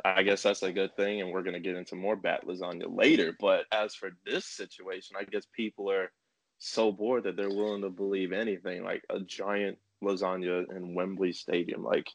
I 0.06 0.24
guess 0.24 0.44
that's 0.44 0.64
a 0.64 0.72
good 0.72 0.96
thing, 0.96 1.22
and 1.22 1.32
we're 1.32 1.44
gonna 1.44 1.60
get 1.60 1.76
into 1.76 1.96
more 1.96 2.16
bat 2.16 2.46
lasagna 2.46 2.86
later. 2.96 3.36
But 3.40 3.66
as 3.72 3.96
for 3.96 4.12
this 4.26 4.46
situation, 4.46 5.16
I 5.20 5.24
guess 5.24 5.46
people 5.54 5.92
are 5.92 6.12
so 6.60 6.92
bored 6.92 7.24
that 7.24 7.36
they're 7.36 7.50
willing 7.50 7.82
to 7.82 7.90
believe 7.90 8.32
anything, 8.32 8.84
like 8.84 9.04
a 9.10 9.20
giant 9.20 9.78
lasagna 10.02 10.70
in 10.76 10.94
Wembley 10.94 11.34
Stadium. 11.34 11.84
Like, 11.84 12.08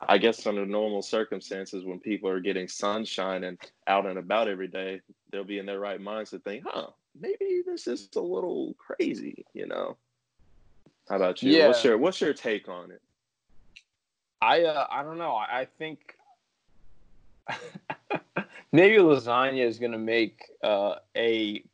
I 0.00 0.18
guess 0.18 0.46
under 0.46 0.66
normal 0.66 1.02
circumstances, 1.02 1.84
when 1.84 2.00
people 2.00 2.28
are 2.28 2.40
getting 2.40 2.66
sunshine 2.66 3.44
and 3.44 3.58
out 3.86 4.06
and 4.06 4.18
about 4.18 4.48
every 4.48 4.68
day, 4.68 5.00
they'll 5.30 5.44
be 5.44 5.58
in 5.58 5.66
their 5.66 5.80
right 5.80 6.00
minds 6.00 6.30
to 6.30 6.38
think, 6.40 6.64
huh, 6.66 6.88
maybe 7.20 7.62
this 7.64 7.86
is 7.86 8.08
a 8.16 8.20
little 8.20 8.74
crazy, 8.78 9.44
you 9.54 9.66
know? 9.66 9.96
How 11.08 11.16
about 11.16 11.42
you? 11.42 11.52
Yeah. 11.52 11.68
What's 11.68 11.84
your 11.84 11.98
What's 11.98 12.20
your 12.20 12.32
take 12.32 12.68
on 12.68 12.90
it? 12.90 13.02
I 14.40 14.62
uh, 14.62 14.86
I 14.90 15.02
don't 15.02 15.18
know. 15.18 15.34
I 15.34 15.66
think 15.78 16.16
maybe 18.72 18.96
lasagna 18.96 19.64
is 19.64 19.78
going 19.78 19.92
to 19.92 19.98
make 19.98 20.42
uh, 20.62 20.96
a 21.16 21.64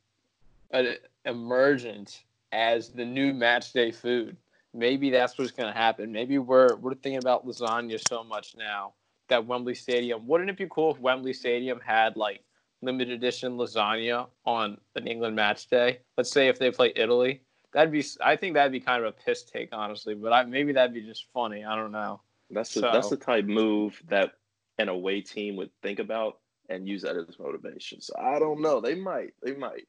an 0.70 0.96
emergent 1.24 2.24
as 2.52 2.90
the 2.90 3.04
new 3.04 3.32
match 3.32 3.72
day 3.72 3.90
food. 3.90 4.36
Maybe 4.74 5.10
that's 5.10 5.38
what's 5.38 5.50
going 5.50 5.72
to 5.72 5.78
happen. 5.78 6.12
Maybe 6.12 6.38
we're 6.38 6.76
we're 6.76 6.94
thinking 6.94 7.18
about 7.18 7.46
lasagna 7.46 7.98
so 8.06 8.22
much 8.22 8.54
now 8.56 8.92
that 9.28 9.46
Wembley 9.46 9.74
Stadium. 9.74 10.26
Wouldn't 10.26 10.50
it 10.50 10.56
be 10.56 10.66
cool 10.70 10.92
if 10.92 11.00
Wembley 11.00 11.32
Stadium 11.32 11.80
had 11.80 12.16
like 12.16 12.42
limited 12.82 13.14
edition 13.14 13.56
lasagna 13.56 14.28
on 14.44 14.78
an 14.94 15.06
England 15.06 15.36
match 15.36 15.68
day? 15.68 16.00
Let's 16.16 16.30
say 16.32 16.48
if 16.48 16.58
they 16.58 16.70
play 16.70 16.92
Italy, 16.96 17.42
that'd 17.72 17.92
be. 17.92 18.04
I 18.20 18.36
think 18.36 18.54
that'd 18.54 18.72
be 18.72 18.80
kind 18.80 19.02
of 19.02 19.08
a 19.08 19.12
piss 19.12 19.44
take, 19.44 19.70
honestly. 19.72 20.14
But 20.14 20.32
I, 20.32 20.44
maybe 20.44 20.72
that'd 20.72 20.94
be 20.94 21.02
just 21.02 21.26
funny. 21.32 21.64
I 21.64 21.74
don't 21.76 21.92
know. 21.92 22.20
That's 22.50 22.72
the 22.74 22.80
So- 22.80 22.90
that's 22.92 23.10
the 23.10 23.16
type 23.16 23.44
move 23.46 24.02
that 24.08 24.34
an 24.78 24.88
away 24.88 25.20
team 25.20 25.56
would 25.56 25.70
think 25.82 25.98
about 25.98 26.38
and 26.68 26.86
use 26.86 27.02
that 27.02 27.16
as 27.16 27.38
motivation. 27.38 28.00
So 28.00 28.14
I 28.18 28.38
don't 28.38 28.60
know. 28.60 28.80
They 28.80 28.94
might. 28.94 29.34
They 29.42 29.54
might. 29.54 29.88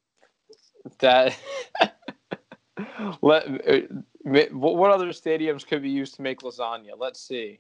That. 1.00 1.38
Let 3.22 3.46
uh, 3.68 3.80
what 4.24 4.76
what 4.78 4.92
other 4.92 5.10
stadiums 5.10 5.68
could 5.68 5.82
be 5.82 5.90
used 5.90 6.16
to 6.16 6.22
make 6.22 6.42
lasagna? 6.42 6.92
Let's 6.98 7.20
see. 7.20 7.60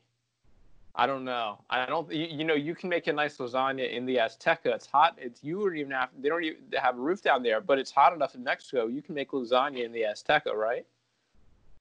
I 0.95 1.05
don't 1.05 1.23
know. 1.23 1.59
I 1.69 1.85
don't. 1.85 2.11
You, 2.11 2.27
you 2.29 2.43
know, 2.43 2.55
you 2.55 2.75
can 2.75 2.89
make 2.89 3.07
a 3.07 3.13
nice 3.13 3.37
lasagna 3.37 3.91
in 3.91 4.05
the 4.05 4.17
Azteca. 4.17 4.67
It's 4.67 4.85
hot. 4.85 5.17
It's 5.17 5.43
you 5.43 5.59
don't 5.59 5.77
even 5.77 5.91
have. 5.91 6.09
They 6.19 6.29
don't 6.29 6.43
even 6.43 6.61
have 6.77 6.97
a 6.97 7.01
roof 7.01 7.21
down 7.21 7.43
there, 7.43 7.61
but 7.61 7.79
it's 7.79 7.91
hot 7.91 8.13
enough 8.13 8.35
in 8.35 8.43
Mexico. 8.43 8.87
You 8.87 9.01
can 9.01 9.15
make 9.15 9.31
lasagna 9.31 9.83
in 9.83 9.91
the 9.91 10.01
Azteca, 10.01 10.53
right? 10.53 10.85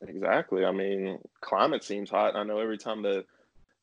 Exactly. 0.07 0.64
I 0.64 0.71
mean, 0.71 1.19
climate 1.40 1.83
seems 1.83 2.11
hot. 2.11 2.37
I 2.37 2.45
know 2.45 2.59
every 2.59 2.78
time 2.78 3.02
the 3.02 3.25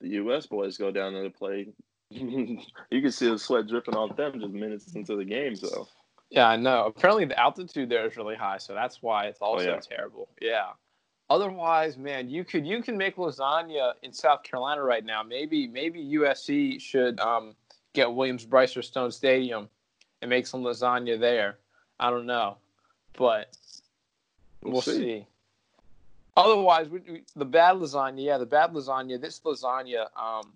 the 0.05 0.15
U.S. 0.15 0.45
boys 0.45 0.77
go 0.77 0.91
down 0.91 1.13
there 1.13 1.23
to 1.23 1.29
play, 1.29 1.67
you 2.09 2.61
can 2.91 3.11
see 3.11 3.29
the 3.29 3.39
sweat 3.39 3.67
dripping 3.67 3.95
off 3.95 4.15
them 4.15 4.39
just 4.39 4.53
minutes 4.53 4.93
into 4.93 5.15
the 5.15 5.25
game. 5.25 5.55
So 5.55 5.87
Yeah, 6.29 6.47
I 6.47 6.55
know. 6.55 6.85
Apparently, 6.85 7.25
the 7.25 7.39
altitude 7.39 7.89
there 7.89 8.05
is 8.05 8.15
really 8.15 8.35
high, 8.35 8.59
so 8.59 8.73
that's 8.73 9.01
why 9.01 9.25
it's 9.25 9.39
also 9.39 9.65
yeah. 9.65 9.79
terrible. 9.79 10.29
Yeah. 10.41 10.69
Otherwise, 11.29 11.97
man, 11.97 12.29
you 12.29 12.45
could 12.45 12.67
you 12.67 12.83
can 12.83 12.95
make 12.95 13.15
lasagna 13.15 13.93
in 14.03 14.13
South 14.13 14.43
Carolina 14.43 14.83
right 14.83 15.03
now. 15.03 15.23
Maybe 15.23 15.67
maybe 15.67 16.03
USC 16.17 16.79
should 16.79 17.19
um, 17.19 17.55
get 17.93 18.13
Williams 18.13 18.45
Brice 18.45 18.77
or 18.77 18.83
Stone 18.83 19.09
Stadium 19.09 19.67
and 20.21 20.29
make 20.29 20.45
some 20.45 20.61
lasagna 20.61 21.19
there. 21.19 21.57
I 21.99 22.11
don't 22.11 22.27
know, 22.27 22.57
but 23.17 23.57
we'll, 24.61 24.73
We'll 24.73 24.81
see. 24.83 24.97
see. 24.97 25.27
Otherwise, 26.37 26.89
we, 26.89 26.99
we, 26.99 27.23
the 27.35 27.45
bad 27.45 27.75
lasagna, 27.75 28.23
yeah, 28.23 28.37
the 28.37 28.45
bad 28.45 28.73
lasagna. 28.73 29.19
This 29.19 29.39
lasagna 29.39 30.07
um, 30.19 30.53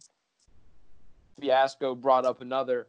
fiasco 1.40 1.96
brought 1.96 2.26
up 2.26 2.42
another 2.42 2.88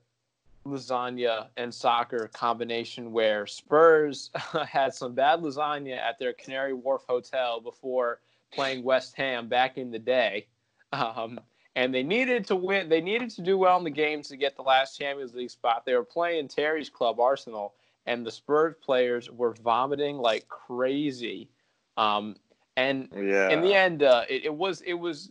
lasagna 0.66 1.48
and 1.56 1.72
soccer 1.72 2.28
combination 2.32 3.12
where 3.12 3.46
Spurs 3.46 4.30
had 4.68 4.94
some 4.94 5.14
bad 5.14 5.40
lasagna 5.40 5.96
at 5.96 6.18
their 6.18 6.32
Canary 6.32 6.74
Wharf 6.74 7.02
hotel 7.08 7.60
before 7.60 8.20
playing 8.52 8.82
West 8.82 9.16
Ham 9.16 9.48
back 9.48 9.78
in 9.78 9.90
the 9.90 9.98
day. 9.98 10.46
Um, 10.92 11.40
and 11.76 11.94
they 11.94 12.02
needed 12.02 12.44
to 12.46 12.56
win. 12.56 12.88
They 12.88 13.00
needed 13.00 13.30
to 13.30 13.42
do 13.42 13.56
well 13.56 13.78
in 13.78 13.84
the 13.84 13.90
game 13.90 14.22
to 14.22 14.36
get 14.36 14.56
the 14.56 14.62
last 14.62 14.98
Champions 14.98 15.34
League 15.34 15.50
spot. 15.50 15.84
They 15.86 15.94
were 15.94 16.04
playing 16.04 16.48
Terry's 16.48 16.90
club, 16.90 17.20
Arsenal, 17.20 17.74
and 18.06 18.26
the 18.26 18.32
Spurs 18.32 18.74
players 18.82 19.30
were 19.30 19.54
vomiting 19.62 20.18
like 20.18 20.48
crazy. 20.48 21.48
Um, 21.96 22.34
and 22.80 23.08
yeah, 23.14 23.52
in 23.52 23.60
the 23.62 23.74
end, 23.74 24.02
uh, 24.02 24.24
it, 24.28 24.46
it 24.46 24.54
was 24.54 24.80
it 24.82 24.94
was 24.94 25.30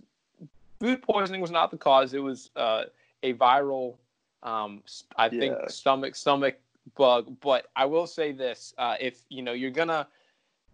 food 0.80 1.02
poisoning 1.02 1.42
was 1.42 1.52
not 1.52 1.72
the 1.72 1.78
cause. 1.78 2.14
It 2.14 2.24
was 2.24 2.52
uh, 2.56 2.84
a 3.24 3.34
viral, 3.34 3.96
um, 4.44 4.84
I 5.18 5.30
think 5.30 5.52
Yeah. 5.54 5.68
stomach 5.68 6.16
stomach 6.16 6.60
bug. 6.98 7.36
But 7.42 7.68
I 7.76 7.86
will 7.86 8.08
say 8.08 8.32
this: 8.32 8.74
uh, 8.78 8.96
if 9.00 9.22
you 9.30 9.42
know 9.42 9.54
you're 9.54 9.72
gonna, 9.72 10.08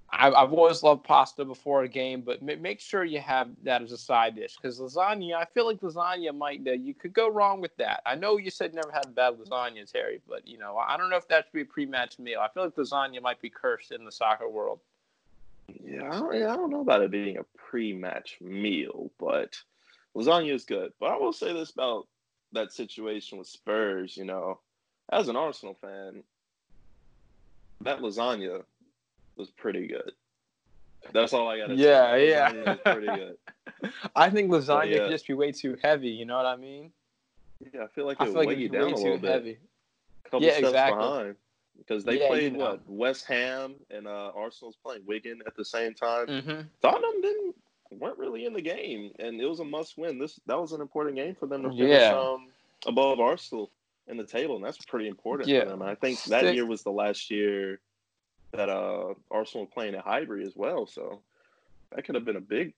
I, 0.10 0.32
I've 0.32 0.54
always 0.54 0.84
loved 0.84 1.04
pasta 1.04 1.46
before 1.46 1.84
a 1.84 1.88
game, 1.88 2.22
but 2.22 2.42
ma- 2.42 2.56
make 2.60 2.80
sure 2.80 3.04
you 3.04 3.20
have 3.20 3.50
that 3.64 3.82
as 3.82 3.92
a 3.92 3.98
side 3.98 4.36
dish 4.36 4.56
because 4.58 4.80
lasagna. 4.80 5.36
I 5.36 5.46
feel 5.46 5.66
like 5.66 5.80
lasagna 5.82 6.36
might 6.36 6.62
uh, 6.68 6.72
you 6.72 6.94
could 6.94 7.14
go 7.14 7.30
wrong 7.30 7.62
with 7.62 7.76
that. 7.78 8.02
I 8.06 8.16
know 8.16 8.38
you 8.38 8.52
said 8.52 8.74
never 8.74 8.92
had 8.92 9.16
bad 9.16 9.36
lasagna, 9.40 9.92
Terry, 9.92 10.22
but 10.28 10.48
you 10.48 10.58
know 10.58 10.78
I 10.78 10.98
don't 10.98 11.10
know 11.10 11.18
if 11.18 11.28
that 11.30 11.46
should 11.46 11.54
be 11.54 11.62
a 11.62 11.66
pre-match 11.66 12.20
meal. 12.20 12.40
I 12.42 12.50
feel 12.50 12.64
like 12.66 12.76
lasagna 12.76 13.22
might 13.22 13.42
be 13.42 13.50
cursed 13.50 13.92
in 13.92 14.06
the 14.06 14.12
soccer 14.12 14.50
world. 14.50 14.80
Yeah. 15.84 16.10
I 16.12 16.20
don't, 16.20 16.36
yeah, 16.36 16.52
I 16.54 16.56
don't 16.56 16.70
know 16.72 16.82
about 16.82 17.02
it 17.02 17.12
being 17.12 17.38
a 17.38 17.44
pre-match 17.58 18.38
meal, 18.42 19.12
but 19.20 19.56
lasagna 20.16 20.54
is 20.54 20.66
good. 20.66 20.92
But 21.00 21.12
I 21.12 21.18
will 21.18 21.34
say 21.34 21.54
this 21.54 21.72
about 21.72 22.08
that 22.54 22.72
situation 22.72 23.38
with 23.38 23.48
Spurs. 23.48 24.16
You 24.18 24.26
know, 24.26 24.60
as 25.12 25.28
an 25.28 25.36
Arsenal 25.36 25.76
fan, 25.82 26.24
that 27.82 28.00
lasagna 28.00 28.64
was 29.36 29.50
pretty 29.52 29.88
good. 29.88 30.12
That's 31.14 31.34
all 31.34 31.48
I 31.48 31.58
gotta 31.58 31.76
Yeah, 31.76 32.12
say. 32.14 32.30
yeah. 32.30 32.76
Pretty 32.86 33.08
good. 33.08 33.38
I 34.16 34.30
think 34.30 34.50
lasagna 34.52 34.90
yeah. 34.92 34.98
could 35.00 35.12
just 35.12 35.28
be 35.28 35.34
way 35.34 35.52
too 35.52 35.78
heavy. 35.84 36.10
You 36.10 36.26
know 36.26 36.38
what 36.38 36.46
I 36.46 36.56
mean? 36.56 36.92
Yeah, 37.74 37.84
I 37.84 37.88
feel 37.88 38.06
like 38.06 38.18
I 38.20 38.26
it 38.26 38.28
feel 38.28 38.36
like 38.38 38.58
it'd 38.58 38.72
down 38.72 38.94
way 38.94 39.02
a 39.02 39.04
too 39.04 39.18
bit. 39.22 39.32
heavy. 39.32 39.58
A 40.26 40.30
couple 40.30 40.42
Yeah, 40.44 40.54
steps 40.54 40.68
exactly. 40.68 40.98
behind 40.98 41.36
because 41.78 42.04
they 42.04 42.20
Yeah, 42.22 42.28
played 42.28 42.56
what 42.56 42.82
West 42.88 43.26
Ham 43.26 43.76
and 43.90 44.08
uh, 44.08 44.32
Arsenal's 44.36 44.76
playing 44.84 45.04
Wigan 45.06 45.42
at 45.46 45.56
the 45.56 45.66
same 45.66 45.94
time. 45.94 46.28
Mm-hmm. 46.28 46.62
Tottenham 46.82 47.22
didn't 47.22 47.56
weren't 47.92 48.18
really 48.18 48.46
in 48.46 48.54
the 48.54 48.62
game, 48.62 49.12
and 49.20 49.40
it 49.40 49.46
was 49.46 49.60
a 49.60 49.66
must 49.66 49.98
win. 49.98 50.18
This 50.20 50.40
that 50.48 50.60
was 50.60 50.72
an 50.74 50.82
important 50.82 51.16
game 51.16 51.36
for 51.36 51.46
them 51.48 51.64
to 51.64 51.70
finish 51.70 52.02
Yeah. 52.02 52.18
um, 52.20 52.48
above 52.88 53.20
Arsenal 53.20 53.70
in 54.08 54.18
the 54.18 54.24
table, 54.26 54.56
and 54.56 54.66
that's 54.66 54.78
pretty 54.86 55.08
important 55.08 55.50
Yeah. 55.50 55.64
for 55.64 55.70
them. 55.70 55.82
And 55.82 55.90
I 55.90 55.96
think 55.96 56.22
that 56.26 56.54
year 56.54 56.66
was 56.66 56.84
the 56.84 56.92
last 56.92 57.30
year 57.32 57.80
that 58.52 58.70
uh, 58.70 59.14
Arsenal 59.32 59.66
was 59.66 59.74
playing 59.74 59.96
at 59.96 60.04
Highbury 60.04 60.46
as 60.46 60.56
well, 60.56 60.86
so 60.88 61.22
that 61.92 62.04
could 62.06 62.16
have 62.16 62.26
been 62.26 62.36
a 62.36 62.42
big 62.42 62.74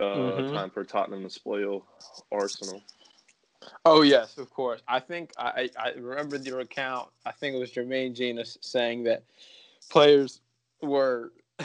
uh, 0.00 0.04
Mhm. 0.04 0.52
time 0.54 0.70
for 0.70 0.82
Tottenham 0.82 1.22
to 1.24 1.30
spoil 1.30 1.84
Arsenal. 2.32 2.82
Oh 3.84 4.02
yes, 4.02 4.38
of 4.38 4.50
course. 4.50 4.80
I 4.88 5.00
think 5.00 5.32
I, 5.38 5.68
I 5.78 5.90
remember 5.92 6.36
your 6.36 6.60
account. 6.60 7.08
I 7.26 7.32
think 7.32 7.54
it 7.54 7.58
was 7.58 7.70
Jermaine 7.70 8.14
Jenas 8.14 8.58
saying 8.60 9.04
that 9.04 9.24
players 9.90 10.40
were 10.82 11.32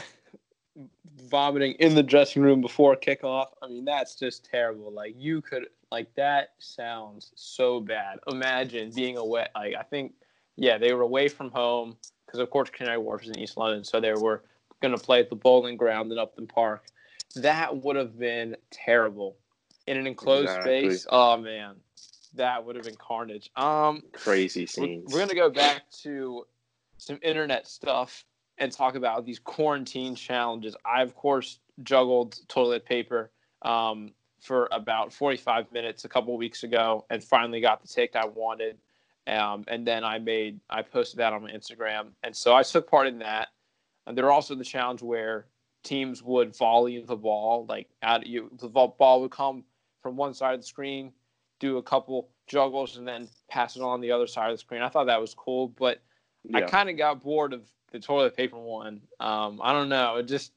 vomiting 1.30 1.72
in 1.72 1.94
the 1.94 2.02
dressing 2.02 2.42
room 2.42 2.60
before 2.60 2.96
kickoff. 2.96 3.46
I 3.62 3.68
mean, 3.68 3.84
that's 3.84 4.14
just 4.14 4.44
terrible. 4.44 4.92
Like 4.92 5.14
you 5.16 5.40
could 5.40 5.66
like 5.90 6.14
that 6.16 6.50
sounds 6.58 7.32
so 7.34 7.80
bad. 7.80 8.18
Imagine 8.28 8.90
being 8.94 9.16
away. 9.16 9.46
Like 9.54 9.74
I 9.78 9.82
think, 9.82 10.12
yeah, 10.56 10.78
they 10.78 10.92
were 10.92 11.02
away 11.02 11.28
from 11.28 11.50
home 11.50 11.96
because 12.26 12.40
of 12.40 12.50
course 12.50 12.70
Canary 12.70 12.98
Wharf 12.98 13.22
is 13.22 13.30
in 13.30 13.38
East 13.38 13.56
London, 13.56 13.84
so 13.84 14.00
they 14.00 14.12
were 14.12 14.42
going 14.82 14.96
to 14.96 15.02
play 15.02 15.20
at 15.20 15.30
the 15.30 15.36
Boleyn 15.36 15.76
Ground 15.76 16.12
in 16.12 16.18
Upton 16.18 16.46
Park. 16.46 16.84
That 17.36 17.82
would 17.82 17.96
have 17.96 18.18
been 18.18 18.56
terrible 18.70 19.36
in 19.86 19.96
an 19.96 20.06
enclosed 20.06 20.48
Exactly. 20.48 20.90
space. 20.90 21.06
Oh 21.10 21.36
man, 21.36 21.76
that 22.34 22.64
would 22.64 22.76
have 22.76 22.84
been 22.84 22.96
carnage. 22.96 23.50
Um, 23.56 24.02
Crazy 24.12 24.62
we're, 24.62 24.66
scenes. 24.66 25.12
we're 25.12 25.20
gonna 25.20 25.34
go 25.34 25.50
back 25.50 25.90
to 26.02 26.44
some 26.98 27.18
internet 27.22 27.66
stuff 27.66 28.24
and 28.58 28.72
talk 28.72 28.94
about 28.94 29.24
these 29.24 29.38
quarantine 29.38 30.14
challenges. 30.14 30.76
I 30.84 31.02
of 31.02 31.14
course 31.14 31.60
juggled 31.82 32.38
toilet 32.48 32.84
paper 32.84 33.30
um, 33.62 34.12
for 34.40 34.68
about 34.72 35.12
45 35.12 35.70
minutes 35.72 36.04
a 36.04 36.08
couple 36.08 36.36
weeks 36.36 36.62
ago, 36.62 37.04
and 37.10 37.22
finally 37.22 37.60
got 37.60 37.82
the 37.82 37.88
take 37.88 38.16
I 38.16 38.26
wanted. 38.26 38.78
Um, 39.26 39.64
and 39.66 39.86
then 39.86 40.04
I 40.04 40.18
made 40.18 40.60
I 40.70 40.82
posted 40.82 41.18
that 41.18 41.32
on 41.32 41.42
my 41.42 41.50
Instagram, 41.50 42.08
and 42.22 42.34
so 42.34 42.54
I 42.54 42.62
took 42.62 42.88
part 42.88 43.06
in 43.06 43.18
that. 43.20 43.48
And 44.06 44.16
there 44.16 44.26
are 44.26 44.30
also 44.32 44.54
the 44.54 44.64
challenge 44.64 45.02
where 45.02 45.46
teams 45.82 46.22
would 46.22 46.56
volley 46.56 47.02
the 47.02 47.16
ball, 47.16 47.66
like 47.68 47.88
out 48.02 48.26
you 48.26 48.50
the 48.58 48.68
ball 48.68 49.20
would 49.20 49.30
come 49.32 49.64
from 50.06 50.16
one 50.16 50.32
side 50.32 50.54
of 50.54 50.60
the 50.60 50.66
screen, 50.66 51.12
do 51.58 51.78
a 51.78 51.82
couple 51.82 52.28
juggles, 52.46 52.96
and 52.96 53.08
then 53.08 53.26
pass 53.48 53.74
it 53.74 53.82
on 53.82 54.00
the 54.00 54.12
other 54.12 54.28
side 54.28 54.52
of 54.52 54.54
the 54.54 54.60
screen. 54.60 54.80
I 54.80 54.88
thought 54.88 55.06
that 55.06 55.20
was 55.20 55.34
cool, 55.34 55.66
but 55.66 56.00
I 56.54 56.60
kind 56.60 56.88
of 56.88 56.96
got 56.96 57.24
bored 57.24 57.52
of 57.52 57.62
the 57.90 57.98
toilet 57.98 58.36
paper 58.36 58.56
one. 58.56 59.00
Um, 59.18 59.60
I 59.60 59.72
don't 59.72 59.88
know. 59.88 60.16
It 60.18 60.28
just 60.28 60.52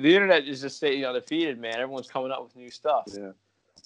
the 0.00 0.14
internet 0.14 0.48
is 0.48 0.62
just 0.62 0.78
staying 0.78 1.04
undefeated, 1.04 1.60
man. 1.60 1.74
Everyone's 1.74 2.08
coming 2.08 2.32
up 2.32 2.42
with 2.42 2.56
new 2.56 2.70
stuff. 2.70 3.04
Yeah. 3.06 3.32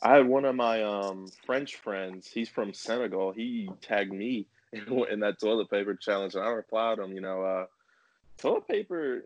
I 0.01 0.15
had 0.15 0.29
one 0.29 0.45
of 0.45 0.55
my 0.55 0.85
um, 0.85 1.27
French 1.45 1.75
friends. 1.75 2.31
He's 2.33 2.49
from 2.49 2.73
Senegal. 2.73 3.33
He 3.33 3.69
tagged 3.83 4.13
me 4.13 4.47
in, 4.73 5.05
in 5.11 5.19
that 5.21 5.41
toilet 5.41 5.71
paper 5.71 5.97
challenge, 5.97 6.37
and 6.37 6.45
I 6.45 6.51
replied 6.51 7.01
him. 7.01 7.13
You 7.13 7.21
know, 7.21 7.43
uh, 7.43 7.67
toilet 8.37 8.69
paper 8.69 9.25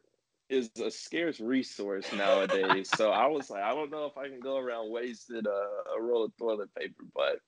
is 0.53 0.71
a 0.85 0.91
scarce 0.91 1.41
resource 1.41 2.13
nowadays. 2.13 2.91
so 2.95 3.11
I 3.11 3.27
was 3.27 3.51
like, 3.51 3.63
I 3.63 3.75
don't 3.75 3.91
know 3.91 4.05
if 4.07 4.17
I 4.19 4.29
can 4.29 4.41
go 4.41 4.59
around 4.59 4.91
wasted 4.91 5.47
uh, 5.47 5.97
a 5.97 6.01
roll 6.01 6.25
of 6.25 6.37
toilet 6.37 6.75
paper, 6.75 7.05
but 7.15 7.41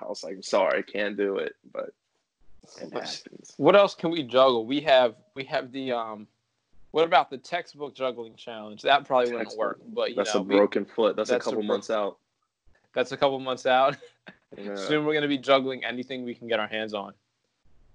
I 0.00 0.06
was 0.06 0.24
like, 0.24 0.36
sorry, 0.42 0.78
I 0.78 0.82
can't 0.82 1.16
do 1.16 1.36
it. 1.36 1.54
But 1.72 1.90
it 2.80 2.92
happens. 2.92 3.54
What 3.56 3.76
else 3.76 3.94
can 3.94 4.10
we 4.10 4.22
juggle? 4.22 4.66
We 4.66 4.80
have 4.82 5.14
we 5.34 5.44
have 5.44 5.72
the 5.72 5.92
um. 5.92 6.26
What 6.90 7.04
about 7.04 7.28
the 7.28 7.36
textbook 7.36 7.94
juggling 7.94 8.34
challenge? 8.36 8.80
That 8.80 9.04
probably 9.04 9.26
wouldn't 9.30 9.50
Textbook. 9.50 9.66
work. 9.66 9.80
But 9.92 10.10
you 10.10 10.16
That's 10.16 10.34
know, 10.34 10.40
a 10.40 10.42
we- 10.44 10.56
broken 10.56 10.86
foot. 10.86 11.16
That's, 11.16 11.28
that's 11.28 11.46
a 11.46 11.50
a 11.50 11.52
couple 11.52 11.60
bro- 11.66 11.74
months 11.74 11.90
out. 11.90 12.16
that's 12.94 13.12
a 13.12 13.16
couple 13.16 13.38
months 13.40 13.66
out. 13.66 13.96
Yeah. 14.56 14.76
Soon 14.76 15.04
we're 15.04 15.12
gonna 15.12 15.28
be 15.28 15.36
juggling 15.36 15.84
anything 15.84 16.24
we 16.24 16.34
can 16.34 16.48
get 16.48 16.58
our 16.58 16.66
hands 16.66 16.94
on. 16.94 17.12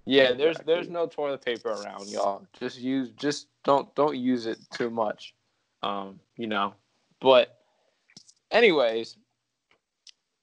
Yeah, 0.06 0.34
there's 0.34 0.58
there's 0.66 0.90
no 0.90 1.08
toilet 1.08 1.44
paper 1.44 1.70
around, 1.70 2.10
y'all. 2.10 2.46
Just 2.60 2.80
use 2.80 3.10
just 3.12 3.48
don't 3.64 3.94
don't 3.96 4.18
use 4.18 4.46
it 4.46 4.58
too 4.74 4.90
much. 4.90 5.34
Um, 5.82 6.20
you 6.38 6.48
know. 6.48 6.74
But 7.22 7.58
anyways, 8.52 9.18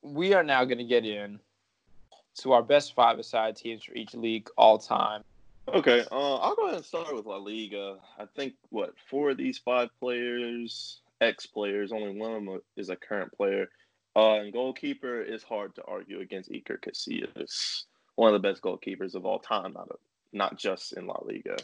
we 0.02 0.32
are 0.32 0.42
now 0.42 0.64
gonna 0.64 0.84
get 0.84 1.04
in 1.04 1.40
to 2.38 2.52
our 2.52 2.62
best 2.62 2.94
five 2.94 3.18
aside 3.18 3.56
teams 3.56 3.84
for 3.84 3.94
each 3.94 4.14
league 4.14 4.48
all 4.56 4.78
time. 4.78 5.24
Okay, 5.68 6.04
uh, 6.10 6.36
I'll 6.36 6.56
go 6.56 6.64
ahead 6.64 6.76
and 6.76 6.84
start 6.84 7.14
with 7.14 7.26
La 7.26 7.36
Liga. 7.36 7.98
I 8.18 8.24
think 8.34 8.54
what 8.70 8.94
four 9.08 9.30
of 9.30 9.36
these 9.36 9.58
five 9.58 9.90
players, 10.00 11.00
ex 11.20 11.46
players, 11.46 11.92
only 11.92 12.18
one 12.18 12.32
of 12.32 12.44
them 12.44 12.60
is 12.76 12.88
a 12.88 12.96
current 12.96 13.32
player. 13.32 13.68
Uh, 14.16 14.40
and 14.40 14.52
goalkeeper 14.52 15.22
is 15.22 15.44
hard 15.44 15.74
to 15.76 15.84
argue 15.84 16.20
against 16.20 16.50
Iker 16.50 16.78
Casillas, 16.80 17.84
one 18.20 18.34
of 18.34 18.42
the 18.42 18.46
best 18.46 18.60
goalkeepers 18.60 19.14
of 19.14 19.24
all 19.24 19.38
time, 19.38 19.72
not 19.72 19.88
a, 19.90 19.94
not 20.34 20.58
just 20.58 20.92
in 20.92 21.06
La 21.06 21.18
Liga. 21.24 21.56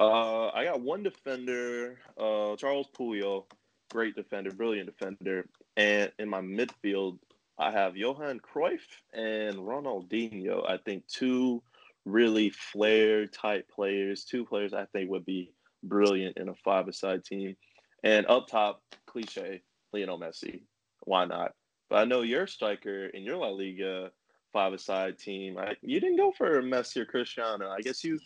Uh, 0.00 0.48
I 0.48 0.64
got 0.64 0.80
one 0.80 1.04
defender, 1.04 1.98
uh, 2.18 2.56
Charles 2.56 2.88
Puyol, 2.92 3.44
great 3.92 4.16
defender, 4.16 4.50
brilliant 4.50 4.88
defender, 4.88 5.48
and 5.76 6.10
in 6.18 6.28
my 6.28 6.40
midfield, 6.40 7.18
I 7.56 7.70
have 7.70 7.96
Johan 7.96 8.40
Cruyff 8.40 8.80
and 9.14 9.58
Ronaldinho. 9.58 10.68
I 10.68 10.78
think 10.78 11.06
two 11.06 11.62
really 12.04 12.50
flair 12.50 13.28
type 13.28 13.70
players, 13.70 14.24
two 14.24 14.44
players 14.44 14.74
I 14.74 14.86
think 14.86 15.08
would 15.08 15.24
be 15.24 15.52
brilliant 15.84 16.36
in 16.36 16.48
a 16.48 16.54
five-a-side 16.64 17.24
team. 17.24 17.56
And 18.02 18.26
up 18.26 18.48
top, 18.48 18.82
cliche, 19.06 19.62
Lionel 19.92 20.18
Messi. 20.18 20.62
Why 21.02 21.26
not? 21.26 21.52
But 21.88 22.00
I 22.00 22.04
know 22.06 22.22
your 22.22 22.48
striker 22.48 23.06
in 23.06 23.22
your 23.22 23.36
La 23.36 23.50
Liga 23.50 24.10
five-a-side 24.56 25.18
team. 25.18 25.58
I, 25.58 25.76
you 25.82 26.00
didn't 26.00 26.16
go 26.16 26.32
for 26.32 26.62
Messi 26.62 26.96
or 27.02 27.04
Cristiano. 27.04 27.68
I 27.68 27.80
guess 27.82 28.02
you 28.02 28.18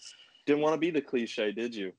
didn't 0.46 0.62
want 0.62 0.74
to 0.74 0.78
be 0.78 0.92
the 0.92 1.00
cliche, 1.00 1.50
did 1.50 1.74
you? 1.74 1.92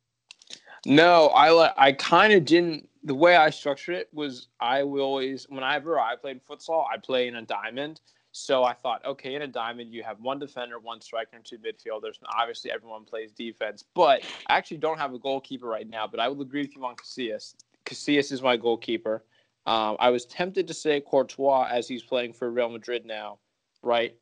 No, 0.85 1.27
I 1.35 1.73
I 1.87 1.91
kind 1.91 2.31
of 2.31 2.45
didn't. 2.45 2.87
The 3.03 3.13
way 3.13 3.35
I 3.35 3.49
structured 3.49 3.95
it 3.95 4.07
was 4.13 4.47
I 4.61 4.83
will 4.83 5.01
always 5.01 5.47
whenever 5.49 5.99
I 5.99 6.15
played 6.15 6.39
futsal, 6.47 6.85
I 6.89 6.97
play 6.97 7.27
in 7.27 7.35
a 7.35 7.41
diamond. 7.41 7.99
So 8.31 8.63
I 8.63 8.73
thought, 8.73 9.03
okay, 9.05 9.35
in 9.35 9.41
a 9.41 9.47
diamond, 9.47 9.93
you 9.93 10.03
have 10.03 10.17
one 10.21 10.39
defender, 10.39 10.79
one 10.79 11.01
striker, 11.01 11.35
and 11.35 11.43
two 11.43 11.57
midfielders. 11.57 12.17
And 12.19 12.27
obviously, 12.39 12.71
everyone 12.71 13.03
plays 13.03 13.33
defense. 13.33 13.83
But 13.93 14.23
I 14.47 14.57
actually 14.57 14.77
don't 14.77 14.97
have 14.97 15.13
a 15.13 15.19
goalkeeper 15.19 15.67
right 15.67 15.89
now. 15.89 16.07
But 16.07 16.21
I 16.21 16.29
will 16.29 16.41
agree 16.41 16.61
with 16.61 16.73
you 16.77 16.85
on 16.85 16.95
Casillas. 16.95 17.55
Casillas 17.85 18.31
is 18.31 18.41
my 18.41 18.55
goalkeeper. 18.55 19.25
Um, 19.65 19.97
I 19.99 20.09
was 20.09 20.25
tempted 20.25 20.65
to 20.69 20.73
say 20.73 21.01
Courtois 21.01 21.67
as 21.69 21.89
he's 21.89 22.03
playing 22.03 22.31
for 22.31 22.49
Real 22.49 22.69
Madrid 22.69 23.05
now, 23.05 23.39
right? 23.83 24.15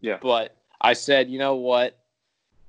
Yeah. 0.00 0.18
But 0.20 0.56
I 0.80 0.92
said, 0.92 1.30
you 1.30 1.38
know 1.38 1.56
what? 1.56 1.98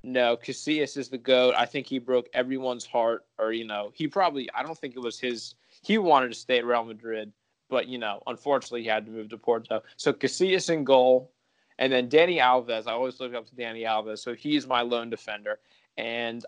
No, 0.04 0.38
Casillas 0.38 0.96
is 0.98 1.10
the 1.10 1.18
goat. 1.18 1.54
I 1.58 1.66
think 1.66 1.88
he 1.88 2.00
broke 2.00 2.30
everyone's 2.34 2.86
heart, 2.86 3.26
or 3.38 3.52
you 3.52 3.66
know, 3.66 3.92
he 3.94 4.08
probably. 4.08 4.50
I 4.54 4.64
don't 4.64 4.78
think 4.78 4.96
it 4.96 5.00
was 5.00 5.20
his. 5.20 5.56
He 5.82 5.98
wanted 5.98 6.30
to 6.30 6.36
stay 6.36 6.60
at 6.60 6.66
Real 6.66 6.86
Madrid, 6.86 7.34
but 7.70 7.88
you 7.88 7.98
know, 7.98 8.22
unfortunately, 8.28 8.84
he 8.84 8.88
had 8.88 9.06
to 9.06 9.12
move 9.12 9.30
to 9.30 9.38
Porto. 9.38 9.82
So 9.98 10.14
Casillas 10.14 10.70
in 10.70 10.84
goal, 10.84 11.32
and 11.80 11.92
then 11.92 12.10
Dani 12.10 12.38
Alves. 12.38 12.88
I 12.88 12.92
always 12.92 13.20
look 13.20 13.34
up 13.34 13.48
to 13.48 13.56
Dani 13.56 13.84
Alves, 13.84 14.20
so 14.20 14.34
he's 14.34 14.68
my 14.68 14.82
lone 14.82 15.10
defender. 15.10 15.60
And 15.98 16.46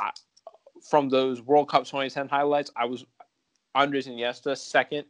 I, 0.00 0.10
from 0.88 1.08
those 1.08 1.40
World 1.40 1.68
Cup 1.68 1.84
2010 1.84 2.28
highlights, 2.28 2.70
I 2.76 2.84
was 2.84 3.04
Andres 3.74 4.06
Iniesta, 4.06 4.56
second 4.56 5.06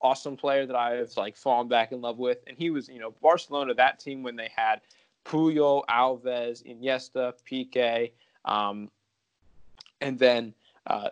awesome 0.00 0.36
player 0.36 0.66
that 0.66 0.76
I've 0.76 1.16
like 1.16 1.36
fallen 1.36 1.68
back 1.68 1.92
in 1.92 2.00
love 2.00 2.18
with, 2.18 2.38
and 2.46 2.56
he 2.56 2.70
was, 2.70 2.88
you 2.88 3.00
know, 3.00 3.14
Barcelona 3.22 3.74
that 3.74 3.98
team 3.98 4.22
when 4.22 4.36
they 4.36 4.50
had 4.54 4.80
Puyol, 5.24 5.82
Alves, 5.90 6.62
Iniesta, 6.64 7.34
Piqué, 7.50 8.12
um, 8.44 8.90
and 10.00 10.18
then 10.18 10.54
uh, 10.86 11.10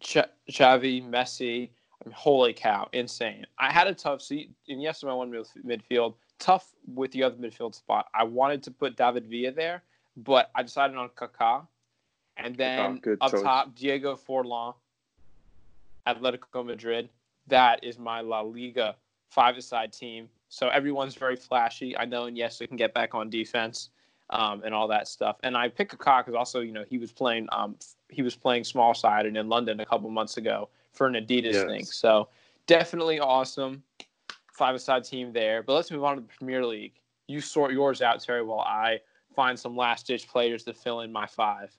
Ch- 0.00 0.18
Xavi, 0.50 1.02
Messi. 1.06 1.68
I 2.02 2.08
mean, 2.08 2.14
holy 2.14 2.52
cow, 2.52 2.88
insane! 2.92 3.46
I 3.58 3.72
had 3.72 3.86
a 3.86 3.94
tough 3.94 4.22
seat. 4.22 4.50
Iniesta 4.68 5.04
my 5.04 5.14
one 5.14 5.32
midfield, 5.64 6.14
tough 6.38 6.72
with 6.94 7.10
the 7.12 7.22
other 7.22 7.36
midfield 7.36 7.74
spot. 7.74 8.08
I 8.14 8.24
wanted 8.24 8.62
to 8.64 8.70
put 8.70 8.96
David 8.96 9.26
Villa 9.26 9.52
there, 9.52 9.82
but 10.16 10.50
I 10.54 10.62
decided 10.62 10.96
on 10.96 11.08
Kaká, 11.10 11.66
and 12.36 12.56
then 12.56 13.00
Kaká, 13.00 13.16
up 13.20 13.32
choice. 13.32 13.42
top 13.42 13.74
Diego 13.74 14.16
Forlan, 14.16 14.74
Atletico 16.06 16.64
Madrid. 16.64 17.08
That 17.48 17.82
is 17.82 17.98
my 17.98 18.20
La 18.20 18.40
Liga 18.40 18.96
five-a-side 19.28 19.92
team. 19.92 20.28
So 20.48 20.68
everyone's 20.68 21.14
very 21.14 21.36
flashy. 21.36 21.96
I 21.96 22.04
know 22.04 22.24
and 22.24 22.36
yes, 22.36 22.60
we 22.60 22.66
can 22.66 22.76
get 22.76 22.94
back 22.94 23.14
on 23.14 23.28
defense 23.28 23.90
um, 24.30 24.62
and 24.64 24.74
all 24.74 24.88
that 24.88 25.08
stuff. 25.08 25.36
And 25.42 25.56
I 25.56 25.68
picked 25.68 25.96
Kaká 25.96 26.24
because 26.24 26.34
also, 26.34 26.60
you 26.60 26.72
know, 26.72 26.84
he 26.88 26.98
was 26.98 27.12
playing 27.12 27.48
um, 27.52 27.76
he 28.08 28.22
was 28.22 28.36
playing 28.36 28.64
small 28.64 28.94
side 28.94 29.26
and 29.26 29.36
in 29.36 29.48
London 29.48 29.80
a 29.80 29.86
couple 29.86 30.08
months 30.10 30.36
ago 30.36 30.68
for 30.92 31.06
an 31.06 31.14
Adidas 31.14 31.52
Yes. 31.52 31.64
thing. 31.66 31.84
So 31.84 32.28
definitely 32.66 33.20
awesome 33.20 33.82
five-a-side 34.52 35.04
team 35.04 35.32
there. 35.32 35.62
But 35.62 35.74
let's 35.74 35.90
move 35.90 36.04
on 36.04 36.16
to 36.16 36.22
the 36.22 36.28
Premier 36.28 36.64
League. 36.64 36.94
You 37.28 37.40
sort 37.40 37.72
yours 37.72 38.00
out, 38.00 38.20
Terry, 38.20 38.42
while 38.42 38.60
I 38.60 39.00
find 39.34 39.58
some 39.58 39.76
last-ditch 39.76 40.28
players 40.28 40.64
to 40.64 40.72
fill 40.72 41.00
in 41.00 41.12
my 41.12 41.26
five. 41.26 41.76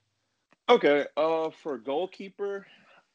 Okay, 0.68 1.06
uh, 1.16 1.50
for 1.50 1.78
goalkeeper, 1.78 2.66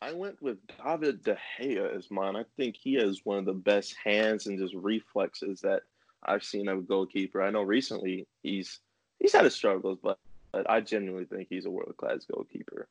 I 0.03 0.11
went 0.11 0.41
with 0.41 0.57
David 0.83 1.23
De 1.23 1.37
Gea 1.57 1.95
as 1.95 2.11
mine. 2.11 2.35
I 2.35 2.43
think 2.57 2.75
he 2.75 2.95
has 2.95 3.21
one 3.23 3.37
of 3.37 3.45
the 3.45 3.53
best 3.53 3.95
hands 4.03 4.47
and 4.47 4.59
just 4.59 4.73
reflexes 4.75 5.61
that 5.61 5.83
I've 6.25 6.43
seen 6.43 6.67
of 6.67 6.79
a 6.79 6.81
goalkeeper. 6.81 7.41
I 7.41 7.51
know 7.51 7.61
recently 7.61 8.27
he's 8.41 8.81
he's 9.19 9.31
had 9.31 9.45
his 9.45 9.55
struggles, 9.55 9.99
but, 10.03 10.19
but 10.51 10.69
I 10.69 10.81
genuinely 10.81 11.25
think 11.25 11.47
he's 11.49 11.65
a 11.65 11.69
world 11.69 11.95
class 11.95 12.25
goalkeeper. 12.29 12.89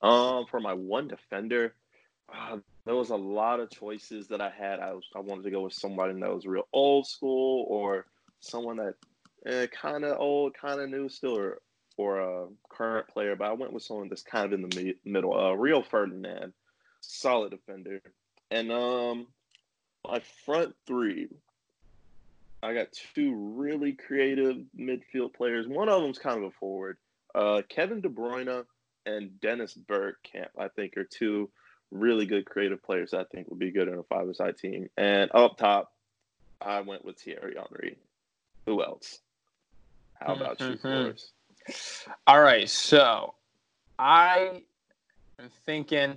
Um, 0.00 0.46
for 0.46 0.58
my 0.58 0.72
one 0.72 1.08
defender, 1.08 1.74
uh, 2.34 2.56
there 2.86 2.96
was 2.96 3.10
a 3.10 3.16
lot 3.16 3.60
of 3.60 3.68
choices 3.68 4.26
that 4.28 4.40
I 4.40 4.48
had. 4.48 4.80
I 4.80 4.94
was 4.94 5.04
I 5.14 5.20
wanted 5.20 5.44
to 5.44 5.50
go 5.50 5.60
with 5.60 5.74
somebody 5.74 6.18
that 6.18 6.34
was 6.34 6.46
real 6.46 6.68
old 6.72 7.06
school 7.06 7.66
or 7.68 8.06
someone 8.40 8.78
that 8.78 8.94
eh, 9.44 9.66
kind 9.66 10.06
of 10.06 10.18
old, 10.18 10.54
kind 10.54 10.80
of 10.80 10.88
new 10.88 11.10
still, 11.10 11.36
or 11.36 11.58
or 11.96 12.20
a 12.20 12.46
current 12.68 13.08
player, 13.08 13.36
but 13.36 13.48
I 13.48 13.52
went 13.52 13.72
with 13.72 13.82
someone 13.82 14.08
that's 14.08 14.22
kind 14.22 14.46
of 14.46 14.52
in 14.52 14.68
the 14.68 14.82
mi- 14.82 14.94
middle. 15.04 15.38
Uh, 15.38 15.52
Rio 15.52 15.82
Ferdinand, 15.82 16.52
solid 17.00 17.50
defender, 17.50 18.00
and 18.50 18.70
um, 18.70 19.26
my 20.06 20.20
front 20.44 20.74
three. 20.86 21.28
I 22.62 22.74
got 22.74 22.92
two 22.92 23.34
really 23.34 23.92
creative 23.92 24.56
midfield 24.76 25.34
players. 25.34 25.68
One 25.68 25.88
of 25.88 26.02
them's 26.02 26.18
kind 26.18 26.38
of 26.38 26.44
a 26.44 26.50
forward. 26.52 26.96
Uh, 27.34 27.62
Kevin 27.68 28.00
De 28.00 28.08
Bruyne 28.08 28.64
and 29.04 29.40
Dennis 29.40 29.74
Bergkamp, 29.74 30.48
I 30.58 30.68
think, 30.68 30.96
are 30.96 31.04
two 31.04 31.50
really 31.92 32.26
good 32.26 32.46
creative 32.46 32.82
players. 32.82 33.14
I 33.14 33.24
think 33.24 33.48
would 33.48 33.58
be 33.58 33.70
good 33.70 33.88
in 33.88 33.98
a 33.98 34.02
five-a-side 34.02 34.58
team. 34.58 34.88
And 34.96 35.30
up 35.34 35.58
top, 35.58 35.92
I 36.60 36.80
went 36.80 37.04
with 37.04 37.20
Thierry 37.20 37.54
Henry. 37.56 37.98
Who 38.64 38.82
else? 38.82 39.20
How 40.14 40.34
about 40.34 40.58
you, 40.60 40.76
Mhm. 40.76 41.30
All 42.26 42.40
right, 42.40 42.68
so 42.68 43.34
I 43.98 44.62
am 45.38 45.50
thinking. 45.64 46.16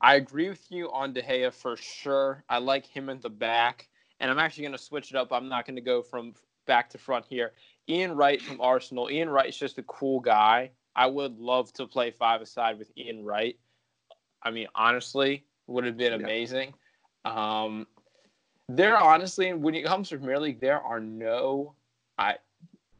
I 0.00 0.16
agree 0.16 0.48
with 0.48 0.70
you 0.70 0.92
on 0.92 1.12
De 1.12 1.22
Gea 1.22 1.52
for 1.52 1.76
sure. 1.76 2.44
I 2.48 2.58
like 2.58 2.84
him 2.84 3.08
in 3.08 3.20
the 3.20 3.30
back, 3.30 3.88
and 4.20 4.30
I'm 4.30 4.38
actually 4.38 4.64
going 4.64 4.76
to 4.76 4.82
switch 4.82 5.10
it 5.10 5.16
up. 5.16 5.32
I'm 5.32 5.48
not 5.48 5.66
going 5.66 5.76
to 5.76 5.82
go 5.82 6.02
from 6.02 6.34
back 6.66 6.90
to 6.90 6.98
front 6.98 7.24
here. 7.26 7.52
Ian 7.88 8.14
Wright 8.14 8.40
from 8.40 8.60
Arsenal. 8.60 9.10
Ian 9.10 9.30
Wright 9.30 9.48
is 9.48 9.56
just 9.56 9.78
a 9.78 9.82
cool 9.84 10.20
guy. 10.20 10.70
I 10.96 11.06
would 11.06 11.38
love 11.38 11.72
to 11.74 11.86
play 11.86 12.10
five 12.10 12.40
aside 12.40 12.78
with 12.78 12.90
Ian 12.96 13.24
Wright. 13.24 13.58
I 14.42 14.50
mean, 14.50 14.68
honestly, 14.74 15.44
would 15.66 15.84
have 15.84 15.96
been 15.96 16.12
Yeah. 16.12 16.18
amazing. 16.18 16.74
Um, 17.24 17.86
there 18.68 18.96
honestly, 18.96 19.52
when 19.52 19.74
it 19.74 19.84
comes 19.84 20.10
to 20.10 20.18
Premier 20.18 20.38
League, 20.38 20.60
there 20.60 20.80
are 20.80 21.00
no, 21.00 21.74
I, 22.18 22.36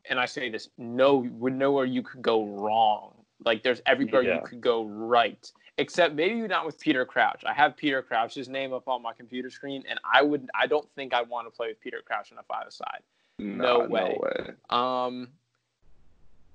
and 0.08 0.18
I 0.18 0.26
say 0.26 0.50
this, 0.50 0.68
no, 0.78 1.26
would 1.32 1.54
nowhere 1.54 1.84
you 1.84 2.02
could 2.02 2.22
go 2.22 2.44
wrong. 2.44 3.12
Like 3.44 3.62
there's 3.62 3.82
everywhere 3.86 4.22
Yeah. 4.22 4.36
you 4.36 4.40
could 4.46 4.60
go 4.60 4.84
right, 4.86 5.50
except 5.78 6.14
maybe 6.14 6.34
not 6.46 6.64
with 6.66 6.78
Peter 6.78 7.04
Crouch. 7.04 7.42
I 7.46 7.52
have 7.52 7.76
Peter 7.76 8.00
Crouch's 8.02 8.48
name 8.48 8.72
up 8.72 8.88
on 8.88 9.02
my 9.02 9.12
computer 9.12 9.50
screen, 9.50 9.82
and 9.88 9.98
I 10.04 10.22
would, 10.22 10.48
I 10.54 10.66
don't 10.66 10.88
think 10.94 11.12
I 11.12 11.22
want 11.22 11.46
to 11.46 11.50
play 11.50 11.68
with 11.68 11.80
Peter 11.80 12.00
Crouch 12.04 12.32
in 12.32 12.38
a 12.38 12.42
five 12.44 12.72
side. 12.72 13.00
No 13.38 13.80
Nah, 13.80 13.86
way. 13.86 14.18
No 14.18 14.44
way. 14.44 14.54
Um, 14.70 15.28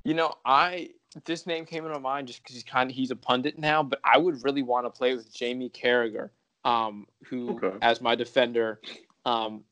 you 0.03 0.13
know, 0.13 0.33
I 0.45 0.91
this 1.25 1.45
name 1.45 1.65
came 1.65 1.85
into 1.85 1.99
mind 1.99 2.27
just 2.27 2.41
because 2.41 2.55
he's 2.55 2.63
kind 2.63 2.89
of 2.89 2.95
he's 2.95 3.11
a 3.11 3.15
pundit 3.15 3.59
now, 3.59 3.83
but 3.83 3.99
I 4.03 4.17
would 4.17 4.43
really 4.43 4.63
want 4.63 4.85
to 4.85 4.89
play 4.89 5.15
with 5.15 5.31
Jamie 5.33 5.69
Carragher, 5.69 6.29
um, 6.63 7.05
who 7.25 7.57
Okay. 7.57 7.77
as 7.81 7.99
my 8.01 8.15
defender. 8.15 8.79
Um, 9.25 9.63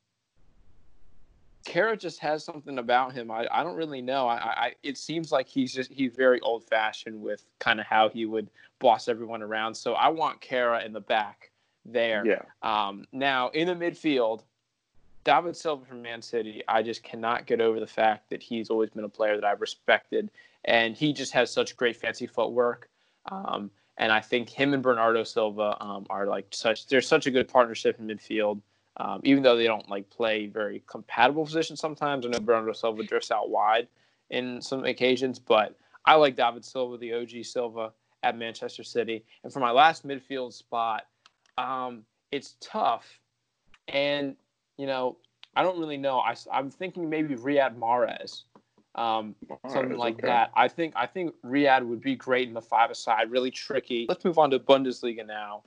Carragher 1.78 2.00
just 2.00 2.20
has 2.20 2.44
something 2.44 2.80
about 2.80 3.14
him. 3.14 3.30
I, 3.30 3.48
I 3.52 3.64
don't 3.64 3.76
really 3.76 4.02
know. 4.02 4.28
I, 4.28 4.36
I 4.36 4.76
it 4.82 4.98
seems 4.98 5.32
like 5.32 5.48
he's 5.48 5.72
just 5.72 5.92
he's 5.92 6.14
very 6.16 6.40
old 6.42 6.64
fashioned 6.64 7.22
with 7.22 7.46
kind 7.60 7.80
of 7.80 7.86
how 7.86 8.10
he 8.10 8.26
would 8.26 8.50
boss 8.80 9.08
everyone 9.08 9.44
around. 9.44 9.76
So 9.76 9.94
I 9.94 10.08
want 10.10 10.42
Carra 10.42 10.84
in 10.84 10.92
the 10.92 11.02
back 11.02 11.52
there. 11.86 12.26
Yeah. 12.26 12.42
Um, 12.64 13.06
now 13.12 13.50
in 13.50 13.68
the 13.68 13.76
midfield, 13.76 14.42
David 15.24 15.56
Silva 15.56 15.86
from 15.86 16.02
Man 16.02 16.22
City, 16.22 16.64
I 16.68 16.82
just 16.82 17.04
cannot 17.04 17.46
get 17.46 17.62
over 17.62 17.80
the 17.80 17.88
fact 17.88 18.30
that 18.32 18.42
he's 18.42 18.72
always 18.72 18.90
been 18.90 19.04
a 19.04 19.10
player 19.10 19.36
that 19.36 19.46
I've 19.46 19.62
respected, 19.62 20.32
and 20.66 20.96
he 20.96 21.14
just 21.14 21.32
has 21.34 21.52
such 21.52 21.78
great 21.78 21.96
fancy 21.96 22.26
footwork. 22.26 22.90
Um, 23.32 23.70
and 23.98 24.12
I 24.12 24.22
think 24.22 24.50
him 24.50 24.74
and 24.74 24.82
Bernardo 24.82 25.24
Silva 25.24 25.78
um, 25.80 26.08
are 26.10 26.26
like 26.26 26.48
such. 26.52 26.88
They're 26.88 27.02
such 27.02 27.28
a 27.28 27.32
good 27.32 27.48
partnership 27.48 28.00
in 28.00 28.08
midfield. 28.08 28.62
Um, 29.00 29.22
even 29.24 29.44
though 29.44 29.56
they 29.56 29.66
don't 29.66 29.88
like 29.90 30.10
play 30.10 30.48
very 30.48 30.84
compatible 30.88 31.46
positions 31.46 31.80
sometimes. 31.80 32.26
I 32.26 32.30
know 32.30 32.40
Bernardo 32.40 32.74
Silva 32.74 33.04
drifts 33.04 33.32
out 33.32 33.50
wide 33.50 33.88
in 34.32 34.62
some 34.62 34.86
occasions, 34.86 35.38
but 35.38 35.76
I 36.06 36.16
like 36.16 36.36
David 36.36 36.66
Silva, 36.66 36.98
the 36.98 37.14
OG 37.14 37.44
Silva 37.46 37.92
at 38.24 38.38
Manchester 38.38 38.84
City. 38.84 39.24
And 39.44 39.54
for 39.54 39.60
my 39.60 39.72
last 39.72 40.08
midfield 40.08 40.54
spot, 40.54 41.06
um, 41.58 42.04
it's 42.32 42.56
tough. 42.60 43.20
And, 43.88 44.36
you 44.78 44.88
know, 44.88 45.18
I 45.56 45.64
don't 45.64 45.80
really 45.80 45.98
know. 45.98 46.20
I, 46.20 46.36
I'm 46.52 46.70
thinking 46.72 47.10
maybe 47.10 47.36
Riyad 47.36 47.78
Mahrez. 47.78 48.44
Um, 48.96 49.36
something 49.70 49.96
like 49.96 50.16
okay. 50.16 50.28
that. 50.28 50.52
I 50.56 50.68
think 50.68 50.94
I 50.96 51.06
think 51.06 51.36
Riyad 51.46 51.86
would 51.86 52.02
be 52.02 52.16
great 52.16 52.48
in 52.48 52.56
the 52.56 52.62
five 52.62 52.90
aside, 52.90 53.30
really 53.30 53.52
tricky. 53.52 54.08
Let's 54.10 54.26
move 54.26 54.40
on 54.40 54.50
to 54.50 54.60
Bundesliga 54.60 55.26
now. 55.26 55.62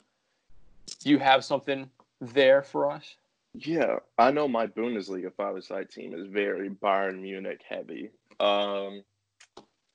Do 0.99 1.11
you 1.11 1.19
have 1.19 1.45
something 1.45 1.89
there 2.21 2.63
for 2.63 2.91
us? 2.91 3.15
Yeah, 3.55 3.97
I 4.17 4.31
know 4.31 4.47
my 4.47 4.67
Bundesliga 4.67 5.35
five-a-side 5.35 5.91
team 5.91 6.15
is 6.15 6.27
very 6.27 6.71
Bayern 6.71 7.21
Munich 7.21 7.63
heavy. 7.69 8.11
Um, 8.39 9.03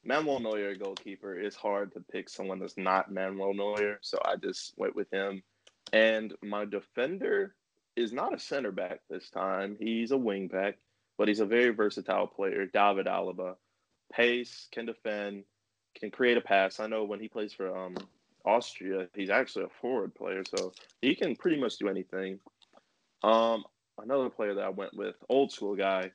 Manuel 0.04 0.40
Neuer, 0.40 0.76
goalkeeper, 0.76 1.40
it's 1.40 1.56
hard 1.56 1.94
to 1.94 2.02
pick 2.12 2.30
someone 2.30 2.60
that's 2.60 2.78
not 2.78 3.12
Manuel 3.12 3.54
Neuer, 3.54 3.98
so 4.02 4.20
I 4.24 4.36
just 4.36 4.74
went 4.78 4.96
with 4.96 5.12
him. 5.12 5.42
And 5.94 6.34
my 6.44 6.66
defender 6.66 7.56
is 7.96 8.12
not 8.12 8.34
a 8.34 8.40
center 8.40 8.72
back 8.72 9.00
this 9.10 9.30
time; 9.30 9.78
he's 9.80 10.12
a 10.12 10.18
wing 10.18 10.48
back, 10.48 10.78
but 11.18 11.28
he's 11.28 11.40
a 11.40 11.46
very 11.46 11.70
versatile 11.70 12.28
player. 12.28 12.66
David 12.66 13.06
Alaba, 13.06 13.56
pace, 14.12 14.68
can 14.72 14.86
defend, 14.86 15.44
can 15.98 16.12
create 16.12 16.38
a 16.38 16.42
pass. 16.42 16.80
I 16.80 16.88
know 16.88 17.06
when 17.06 17.22
he 17.22 17.30
plays 17.30 17.54
for 17.54 17.76
um, 17.76 17.96
Austria, 18.44 19.08
he's 19.16 19.30
actually 19.30 19.66
a 19.66 19.70
forward 19.82 20.14
player, 20.14 20.44
so 20.56 20.74
he 21.02 21.16
can 21.16 21.36
pretty 21.36 21.60
much 21.60 21.78
do 21.78 21.88
anything. 21.88 22.40
Um, 23.26 23.66
another 24.02 24.30
player 24.30 24.54
that 24.54 24.64
I 24.64 24.70
went 24.70 24.96
with, 24.96 25.16
old 25.30 25.52
school 25.52 25.76
guy, 25.76 26.12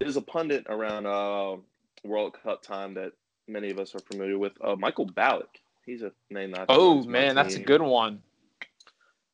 is 0.00 0.16
a 0.16 0.20
pundit 0.20 0.66
around 0.68 1.06
uh, 1.06 1.56
World 2.02 2.36
Cup 2.42 2.60
time 2.60 2.94
that 2.94 3.12
many 3.46 3.70
of 3.70 3.78
us 3.78 3.94
are 3.94 4.00
familiar 4.00 4.36
with. 4.36 4.52
Uh, 4.60 4.74
Michael 4.74 5.06
Ballack. 5.06 5.60
He's 5.86 6.02
a 6.02 6.10
name 6.30 6.50
that. 6.52 6.66
oh 6.68 7.04
man, 7.04 7.36
that's 7.36 7.54
a 7.54 7.60
good 7.60 7.82
one. 7.82 8.20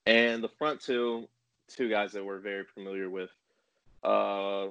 And 0.05 0.45
the 0.45 0.49
front 0.49 0.81
two, 0.81 1.27
two 1.69 1.89
guys 1.89 2.13
that 2.13 2.25
we're 2.25 2.39
very 2.39 2.65
familiar 2.65 3.09
with, 3.09 3.31
uh, 4.05 4.67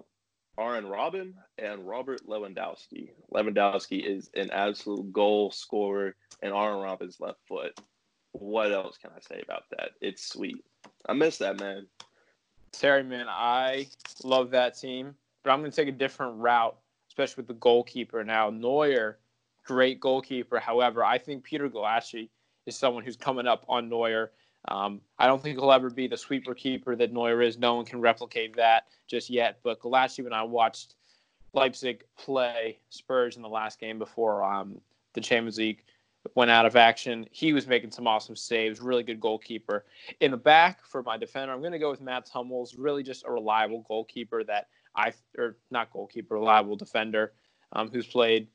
Arjen 0.58 0.86
Robben 0.86 1.34
and 1.58 1.88
Robert 1.88 2.28
Lewandowski. 2.28 3.10
Lewandowski 3.34 4.06
is 4.06 4.30
an 4.36 4.52
absolute 4.52 5.12
goal 5.12 5.50
scorer, 5.50 6.16
and 6.44 6.54
Arjen 6.54 6.80
Robben's 6.80 7.20
left 7.20 7.40
foot. 7.48 7.80
What 8.34 8.72
else 8.72 8.98
can 8.98 9.10
I 9.16 9.20
say 9.22 9.42
about 9.42 9.64
that? 9.72 9.92
It's 10.00 10.28
sweet. 10.28 10.64
I 11.08 11.14
miss 11.14 11.40
that 11.40 11.60
man. 11.60 11.88
Terry, 12.72 13.04
man, 13.04 13.28
I 13.30 13.88
love 14.24 14.52
that 14.52 14.78
team, 14.78 15.16
but 15.44 15.52
I'm 15.52 15.60
going 15.60 15.72
to 15.72 15.76
take 15.76 15.88
a 15.88 15.98
different 15.98 16.38
route, 16.38 16.78
especially 17.10 17.42
with 17.42 17.48
the 17.48 17.54
goalkeeper. 17.56 18.24
Now, 18.24 18.50
Neuer, 18.50 19.20
great 19.66 20.00
goalkeeper. 20.00 20.60
However, 20.60 21.04
I 21.04 21.18
think 21.18 21.44
Peter 21.44 21.70
Gulácsi 21.70 22.30
is 22.66 22.76
someone 22.76 23.04
who's 23.04 23.18
coming 23.18 23.48
up 23.48 23.66
on 23.68 23.90
Neuer. 23.90 24.32
Um, 24.68 25.02
I 25.18 25.28
don't 25.28 25.42
think 25.42 25.58
he'll 25.58 25.72
ever 25.72 25.90
be 25.90 26.08
the 26.08 26.18
sweeper 26.18 26.54
keeper 26.54 26.96
that 26.96 27.14
Neuer 27.14 27.42
is. 27.42 27.58
No 27.58 27.76
one 27.76 27.86
can 27.86 28.02
replicate 28.02 28.56
that 28.58 28.86
just 29.08 29.30
yet. 29.30 29.60
But 29.64 29.80
Gulácsi, 29.80 30.24
when 30.24 30.34
I 30.34 30.44
watched 30.44 30.96
Leipzig 31.54 32.04
play 32.18 32.80
Spurs 32.90 33.36
in 33.36 33.42
the 33.42 33.50
last 33.50 33.80
game 33.80 33.98
before 33.98 34.44
um, 34.44 34.82
the 35.14 35.22
Champions 35.22 35.58
League, 35.58 35.84
went 36.36 36.52
out 36.52 36.66
of 36.66 36.76
action. 36.76 37.28
He 37.32 37.54
was 37.54 37.68
making 37.68 37.92
some 37.92 38.08
awesome 38.08 38.36
saves, 38.36 38.80
really 38.80 39.04
good 39.04 39.20
goalkeeper. 39.20 39.86
In 40.20 40.32
the 40.32 40.38
back 40.38 40.86
for 40.86 41.04
my 41.04 41.18
defender, 41.18 41.54
I'm 41.54 41.62
going 41.62 41.72
to 41.72 41.80
go 41.80 41.92
with 41.92 42.02
Matt 42.02 42.30
Hummels, 42.30 42.76
really 42.76 43.04
just 43.04 43.26
a 43.26 43.32
reliable 43.32 43.86
goalkeeper 43.88 44.44
that 44.46 44.68
I, 44.96 45.14
or 45.38 45.58
not 45.72 45.92
goalkeeper, 45.92 46.36
reliable 46.36 46.76
defender 46.76 47.34
um, 47.74 47.90
who's 47.92 48.08
played 48.08 48.48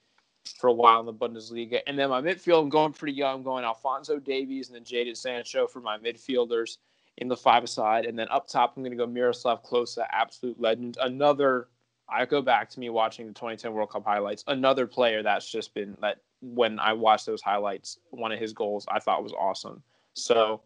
for 0.59 0.69
a 0.69 0.73
while 0.73 1.01
in 1.01 1.07
the 1.07 1.13
Bundesliga. 1.13 1.81
And 1.87 1.99
then 1.99 2.11
my 2.11 2.21
midfield, 2.21 2.63
I'm 2.63 2.69
going 2.69 2.93
pretty 2.93 3.15
young. 3.15 3.37
I'm 3.37 3.43
going 3.43 3.65
Alphonso 3.65 4.19
Davies 4.19 4.69
and 4.69 4.77
then 4.77 4.85
Jadon 4.85 5.17
Sancho 5.17 5.67
for 5.67 5.81
my 5.81 5.99
midfielders 5.99 6.79
in 7.19 7.29
the 7.29 7.37
five 7.37 7.65
aside. 7.65 8.05
And 8.05 8.19
then 8.19 8.29
up 8.31 8.47
top, 8.47 8.75
I'm 8.77 8.83
going 8.83 8.97
to 8.97 8.97
go 8.97 9.07
Miroslav 9.07 9.63
Klose, 9.65 9.99
absolute 10.11 10.61
legend. 10.61 10.99
Another, 11.01 11.69
I 12.09 12.25
go 12.27 12.43
back 12.43 12.69
to 12.71 12.81
me 12.81 12.91
watching 12.91 13.27
the 13.27 13.33
2010 13.33 13.73
World 13.73 13.91
Cup 13.91 14.05
highlights. 14.05 14.45
Another 14.47 14.87
player 14.87 15.23
that's 15.23 15.51
just 15.51 15.75
been 15.75 15.97
that 16.03 16.19
when 16.52 16.78
I 16.78 16.92
watched 16.92 17.26
those 17.26 17.42
highlights, 17.42 17.98
one 18.11 18.33
of 18.33 18.38
his 18.38 18.52
goals 18.52 18.85
I 18.88 18.98
thought 18.98 19.22
was 19.22 19.33
awesome. 19.33 19.83
So 20.14 20.61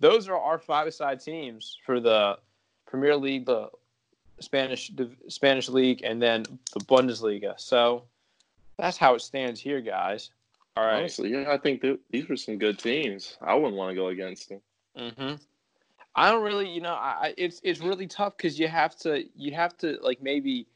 those 0.00 0.28
are 0.28 0.38
our 0.38 0.58
five-a-side 0.58 1.20
teams 1.20 1.78
for 1.84 2.00
the 2.00 2.38
Premier 2.86 3.16
League, 3.16 3.46
the 3.46 3.70
Spanish 4.40 4.90
the 4.94 5.10
Spanish 5.28 5.68
league, 5.68 6.02
and 6.02 6.20
then 6.20 6.44
the 6.72 6.80
Bundesliga. 6.80 7.58
So 7.58 8.04
that's 8.78 8.96
how 8.96 9.14
it 9.14 9.20
stands 9.20 9.60
here, 9.60 9.80
guys. 9.80 10.30
All 10.76 10.84
right. 10.84 10.98
Honestly, 10.98 11.30
yeah, 11.30 11.50
I 11.50 11.58
think 11.58 11.82
th- 11.82 12.00
these 12.10 12.28
were 12.28 12.36
some 12.36 12.58
good 12.58 12.78
teams. 12.78 13.36
I 13.40 13.54
wouldn't 13.54 13.76
want 13.76 13.90
to 13.90 13.94
go 13.94 14.08
against 14.08 14.48
them. 14.48 14.60
Mm-hmm. 14.98 15.34
I 16.16 16.30
don't 16.30 16.42
really, 16.42 16.68
you 16.68 16.80
know, 16.80 16.94
I 16.94 17.34
it's 17.36 17.60
it's 17.64 17.80
really 17.80 18.06
tough 18.06 18.36
because 18.36 18.58
you 18.58 18.68
have 18.68 18.96
to 18.98 19.24
you 19.36 19.52
have 19.54 19.76
to 19.78 19.98
like 20.02 20.22
maybe 20.22 20.66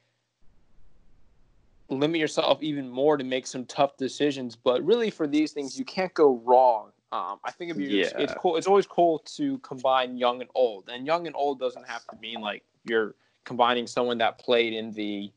limit 1.89 2.21
yourself 2.21 2.63
even 2.63 2.89
more 2.89 3.17
to 3.17 3.25
make 3.25 3.47
some 3.47 3.65
tough 3.65 3.97
decisions. 3.97 4.57
But 4.57 4.85
really, 4.85 5.11
for 5.11 5.27
these 5.27 5.53
things, 5.53 5.79
you 5.79 5.85
can't 5.85 6.13
go 6.15 6.41
wrong. 6.45 6.91
Um, 7.11 7.39
I 7.45 7.51
think 7.51 7.71
it'd 7.71 7.83
be, 7.83 7.89
yeah. 7.89 8.11
it's, 8.19 8.35
cool. 8.35 8.57
It's 8.57 8.67
always 8.67 8.87
cool 8.87 9.21
to 9.21 9.59
combine 9.59 10.19
young 10.19 10.43
and 10.43 10.51
old, 10.55 10.91
and 10.93 11.07
young 11.07 11.27
and 11.27 11.35
old 11.35 11.59
doesn't 11.59 11.87
have 11.87 12.07
to 12.09 12.17
mean 12.21 12.41
like 12.41 12.63
you're 12.85 13.15
combining 13.45 13.87
someone 13.87 14.19
that 14.19 14.39
played 14.39 14.75
in 14.75 14.93
the 14.93 15.33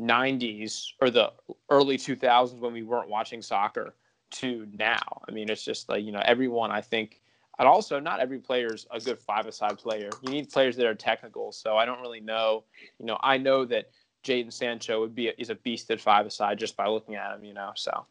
90s 0.00 0.92
or 1.00 1.10
the 1.10 1.32
early 1.68 1.96
2000s 1.96 2.58
when 2.58 2.72
we 2.72 2.82
weren't 2.82 3.08
watching 3.08 3.40
soccer 3.40 3.94
to 4.30 4.66
now. 4.76 5.22
I 5.28 5.32
mean, 5.32 5.48
it's 5.48 5.64
just 5.64 5.88
like 5.88 6.04
you 6.04 6.10
know, 6.10 6.22
everyone. 6.24 6.72
I 6.72 6.80
think, 6.80 7.20
and 7.60 7.68
also 7.68 8.00
not 8.00 8.18
every 8.18 8.38
player's 8.38 8.88
a 8.90 8.98
good 8.98 9.20
five-a-side 9.20 9.78
player. 9.78 10.10
You 10.22 10.30
need 10.32 10.50
players 10.50 10.74
that 10.76 10.86
are 10.86 10.94
technical. 10.94 11.52
So 11.52 11.76
I 11.76 11.84
don't 11.84 12.00
really 12.00 12.20
know. 12.20 12.64
You 12.98 13.06
know, 13.06 13.18
I 13.22 13.38
know 13.38 13.64
that 13.66 13.90
Jadon 14.24 14.52
Sancho 14.52 15.00
would 15.00 15.14
be 15.14 15.28
a, 15.28 15.32
is 15.38 15.50
a 15.50 15.54
beast 15.54 15.90
at 15.90 16.00
five 16.00 16.26
aside 16.26 16.58
just 16.58 16.76
by 16.76 16.86
looking 16.86 17.14
at 17.14 17.34
him, 17.34 17.44
you 17.44 17.54
know. 17.54 17.72
So 17.74 18.06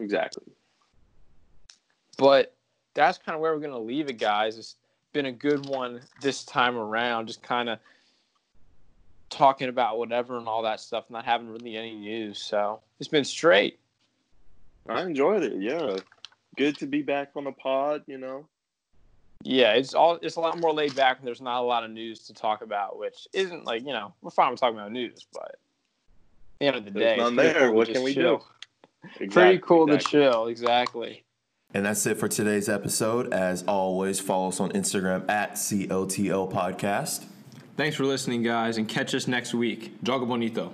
exactly. 0.00 0.44
But 2.18 2.54
that's 2.94 3.18
kind 3.18 3.34
of 3.34 3.40
where 3.40 3.52
we're 3.52 3.60
going 3.60 3.72
to 3.72 3.78
leave 3.78 4.08
it, 4.08 4.18
guys. 4.18 4.58
It's 4.58 4.76
been 5.12 5.26
a 5.26 5.32
good 5.32 5.66
one 5.66 6.00
this 6.20 6.44
time 6.44 6.76
around. 6.76 7.26
Just 7.26 7.42
kind 7.42 7.68
of 7.68 7.78
talking 9.30 9.68
about 9.68 9.98
whatever 9.98 10.38
and 10.38 10.48
all 10.48 10.62
that 10.62 10.80
stuff, 10.80 11.04
not 11.10 11.24
having 11.24 11.48
really 11.48 11.76
any 11.76 11.94
news. 11.94 12.38
So 12.38 12.80
it's 12.98 13.08
been 13.08 13.24
straight. 13.24 13.78
I 14.88 15.02
enjoyed 15.02 15.42
it. 15.42 15.54
Yeah, 15.60 15.96
good 16.56 16.78
to 16.78 16.86
be 16.86 17.02
back 17.02 17.30
on 17.34 17.44
the 17.44 17.52
pod. 17.52 18.02
You 18.06 18.18
know, 18.18 18.46
yeah, 19.42 19.72
it's 19.72 19.94
all 19.94 20.18
it's 20.22 20.36
a 20.36 20.40
lot 20.40 20.58
more 20.58 20.72
laid 20.72 20.94
back 20.94 21.18
and 21.18 21.26
there's 21.26 21.40
not 21.40 21.60
a 21.60 21.66
lot 21.66 21.84
of 21.84 21.90
news 21.90 22.26
to 22.26 22.34
talk 22.34 22.62
about, 22.62 22.98
which 22.98 23.28
isn't 23.32 23.64
like, 23.64 23.82
you 23.82 23.92
know, 23.92 24.14
we're 24.22 24.30
fine 24.30 24.50
with 24.50 24.60
talking 24.60 24.78
about 24.78 24.92
news, 24.92 25.26
but 25.32 25.42
at 25.52 25.58
the 26.60 26.66
end 26.66 26.76
of 26.76 26.84
the 26.84 26.90
there's 26.90 27.16
day, 27.16 27.22
none 27.22 27.36
there. 27.36 27.68
Cool 27.68 27.74
what 27.74 27.88
can 27.88 28.02
we 28.02 28.14
chill. 28.14 28.38
do? 28.38 28.44
Exactly, 29.04 29.28
pretty 29.28 29.58
cool 29.58 29.92
exactly. 29.92 30.20
to 30.20 30.30
chill, 30.30 30.46
exactly. 30.48 31.24
And 31.74 31.84
that's 31.84 32.06
it 32.06 32.16
for 32.18 32.28
today's 32.28 32.68
episode. 32.68 33.32
As 33.32 33.62
always, 33.64 34.18
follow 34.18 34.48
us 34.48 34.60
on 34.60 34.72
Instagram 34.72 35.28
at 35.28 35.52
COTL 35.54 36.50
Podcast. 36.50 37.26
Thanks 37.76 37.96
for 37.96 38.04
listening, 38.04 38.42
guys, 38.42 38.78
and 38.78 38.88
catch 38.88 39.14
us 39.14 39.28
next 39.28 39.52
week. 39.52 40.02
Joga 40.02 40.26
bonito. 40.26 40.72